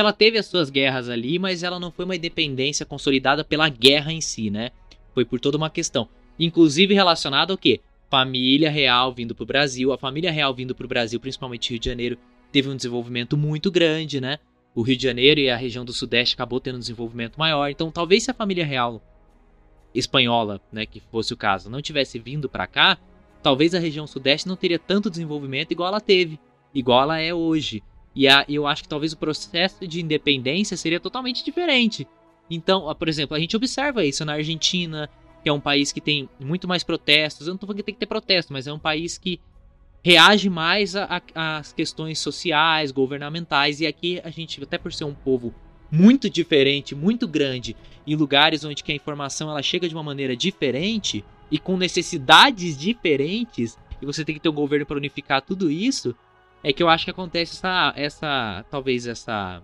[0.00, 4.12] ela teve as suas guerras ali, mas ela não foi uma independência consolidada pela guerra
[4.12, 4.70] em si, né?
[5.14, 6.08] Foi por toda uma questão.
[6.38, 7.80] Inclusive relacionada ao quê?
[8.10, 9.92] Família real vindo pro Brasil.
[9.92, 12.18] A família real vindo pro Brasil, principalmente Rio de Janeiro,
[12.52, 14.38] teve um desenvolvimento muito grande, né?
[14.74, 17.70] O Rio de Janeiro e a região do Sudeste acabou tendo um desenvolvimento maior.
[17.70, 19.02] Então, talvez se a família real
[19.94, 22.98] espanhola, né, que fosse o caso, não tivesse vindo para cá,
[23.42, 26.38] talvez a região Sudeste não teria tanto desenvolvimento igual ela teve,
[26.74, 27.82] igual ela é hoje.
[28.16, 32.08] E a, eu acho que talvez o processo de independência seria totalmente diferente.
[32.50, 35.10] Então, por exemplo, a gente observa isso na Argentina,
[35.42, 35.94] que é um país
[36.40, 37.46] muito mais protestos.
[37.46, 39.38] Eu não estou falando que tem que ter protesto, mas é um país que
[40.02, 40.94] reage mais
[41.34, 43.80] às questões sociais, governamentais.
[43.80, 45.54] E aqui a gente, até por ser um povo
[45.92, 51.22] muito diferente, muito grande, em lugares onde a informação ela chega de uma maneira diferente
[51.50, 56.14] e com necessidades diferentes, e você tem que ter um governo para unificar tudo isso,
[56.62, 57.92] é que eu acho que acontece essa.
[57.96, 59.62] essa talvez essa.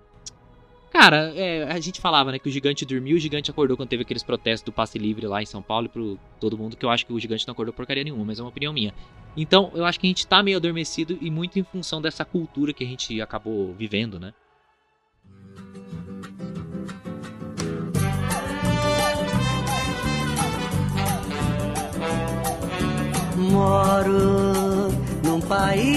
[0.91, 4.03] Cara, é, a gente falava, né, que o gigante dormiu, o gigante acordou quando teve
[4.03, 7.07] aqueles protestos do passe livre lá em São Paulo pro todo mundo, que eu acho
[7.07, 8.93] que o gigante não acordou porcaria nenhuma, mas é uma opinião minha.
[9.35, 12.75] Então, eu acho que a gente tá meio adormecido e muito em função dessa cultura
[12.75, 14.35] que a gente acabou vivendo, né?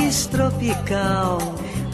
[0.06, 1.40] País tropical,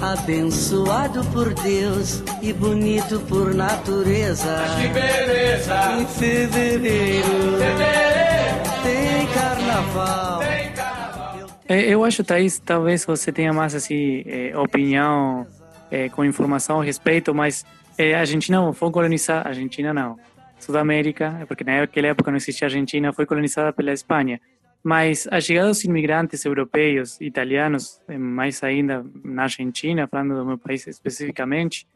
[0.01, 4.57] abençoado por Deus e bonito por natureza.
[4.57, 5.93] Mas que beleza!
[5.93, 10.39] Em fevereiro, fevereiro tem carnaval.
[10.39, 11.47] Tem carnaval.
[11.69, 15.47] É, eu acho, Thaís, talvez você tenha mais assim, é, opinião
[15.89, 17.65] é, com informação a respeito, mas
[17.97, 20.17] é, a Argentina foi colonizada, Argentina não,
[20.59, 24.41] Sudamérica, porque naquela época não existia Argentina, foi colonizada pela Espanha.
[24.83, 30.57] Mas a chegada dos imigrantes europeus, italianos, eh, mais ainda na Argentina, falando do meu
[30.57, 31.87] país especificamente,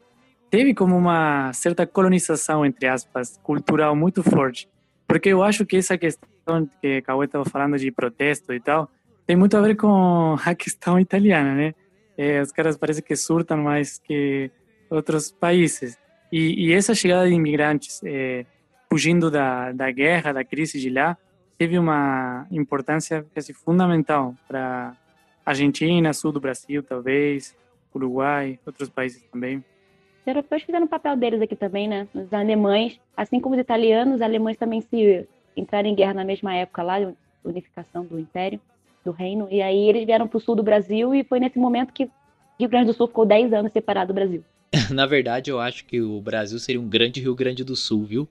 [0.50, 4.68] teve como uma certa colonização, entre aspas, cultural muito forte.
[5.06, 8.88] Porque eu acho que essa questão que Cauê estava falando de protesto e tal,
[9.26, 11.74] tem muito a ver com a questão italiana, né?
[12.16, 14.50] É, os caras parecem que surtam mais que
[14.88, 15.98] outros países.
[16.32, 18.46] E, e essa chegada de imigrantes, é,
[18.88, 21.16] fugindo da, da guerra, da crise de lá,
[21.58, 24.96] teve uma importância assim, fundamental para
[25.44, 27.56] Argentina, sul do Brasil, talvez,
[27.94, 29.58] Uruguai, outros países também.
[29.58, 32.06] Os europeus fizeram o papel deles aqui também, né?
[32.14, 35.26] Os alemães, assim como os italianos, os alemães também se
[35.56, 36.96] entraram em guerra na mesma época lá,
[37.44, 38.60] unificação do Império,
[39.04, 41.92] do Reino, e aí eles vieram para o sul do Brasil e foi nesse momento
[41.92, 42.10] que
[42.58, 44.44] Rio Grande do Sul ficou 10 anos separado do Brasil.
[44.90, 48.28] Na verdade, eu acho que o Brasil seria um grande Rio Grande do Sul, viu?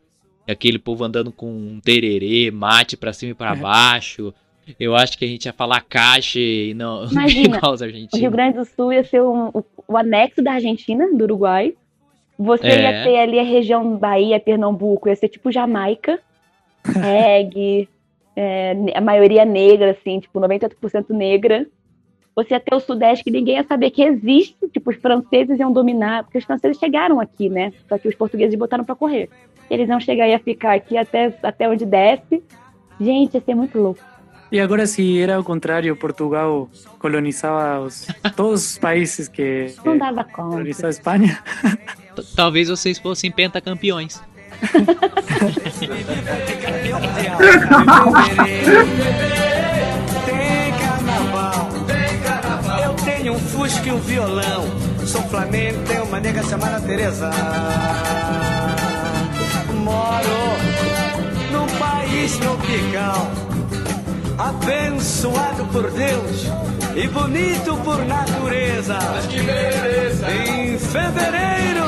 [0.47, 3.55] Aquele povo andando com um tererê, mate para cima e para é.
[3.55, 4.33] baixo,
[4.79, 7.93] Eu acho que a gente ia falar caixa e não, Imagina, igual os O Rio
[7.95, 8.31] argentinos.
[8.31, 11.73] Grande do Sul ia ser um- o, o anexo da Argentina, do Uruguai.
[12.37, 12.81] Você É.
[12.81, 16.19] ia ter ali a região Bahia, Pernambuco, ia ser tipo Jamaica,
[16.83, 17.87] reggae,
[18.35, 21.65] é, a maioria negra, assim, tipo 98% negra.
[22.36, 25.71] Você ia ter o Sudeste que ninguém ia saber que existe, tipo, os franceses iam
[25.71, 27.71] dominar, porque os franceses chegaram aqui, né?
[27.88, 29.29] Só que os portugueses botaram pra correr.
[29.69, 32.43] Eles iam chegar e ia ficar aqui até, até onde desce.
[32.99, 34.01] Gente, ia ser muito louco.
[34.51, 36.69] E agora, se era ao contrário, Portugal
[36.99, 38.05] colonizava os,
[38.36, 40.88] todos os países que Não dava colonizou conta.
[40.88, 41.39] a Espanha.
[42.36, 44.21] Talvez vocês fossem pentacampeões.
[53.26, 54.65] tenho um fusca e um violão.
[55.07, 57.32] Sou flamengo, tenho uma nega chamada Teresa.
[59.73, 60.57] Moro
[61.51, 63.32] num país tropical,
[64.38, 66.45] abençoado por Deus
[66.95, 68.99] e bonito por natureza.
[69.11, 70.32] Mas que beleza.
[70.32, 71.86] Em fevereiro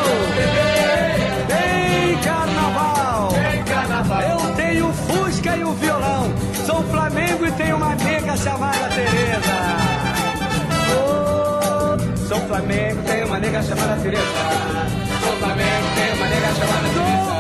[1.47, 3.29] tem carnaval.
[4.27, 6.33] Eu tenho um Fusca e um violão.
[6.65, 8.89] Sou Flamengo e tenho uma nega chamada
[12.57, 14.23] Flamengo tem uma nega chamada Teresa.
[15.21, 17.37] Sou Flamengo tem uma nega chamada Teresa.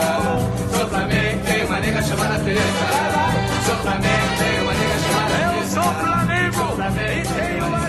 [0.77, 2.85] Sou Flamengo tem uma nega chamada Teresa.
[3.65, 5.57] Sou Flamengo tem uma nega chamada Teresa.
[5.57, 6.61] Eu sou Flamengo
[7.07, 7.86] e tenho uma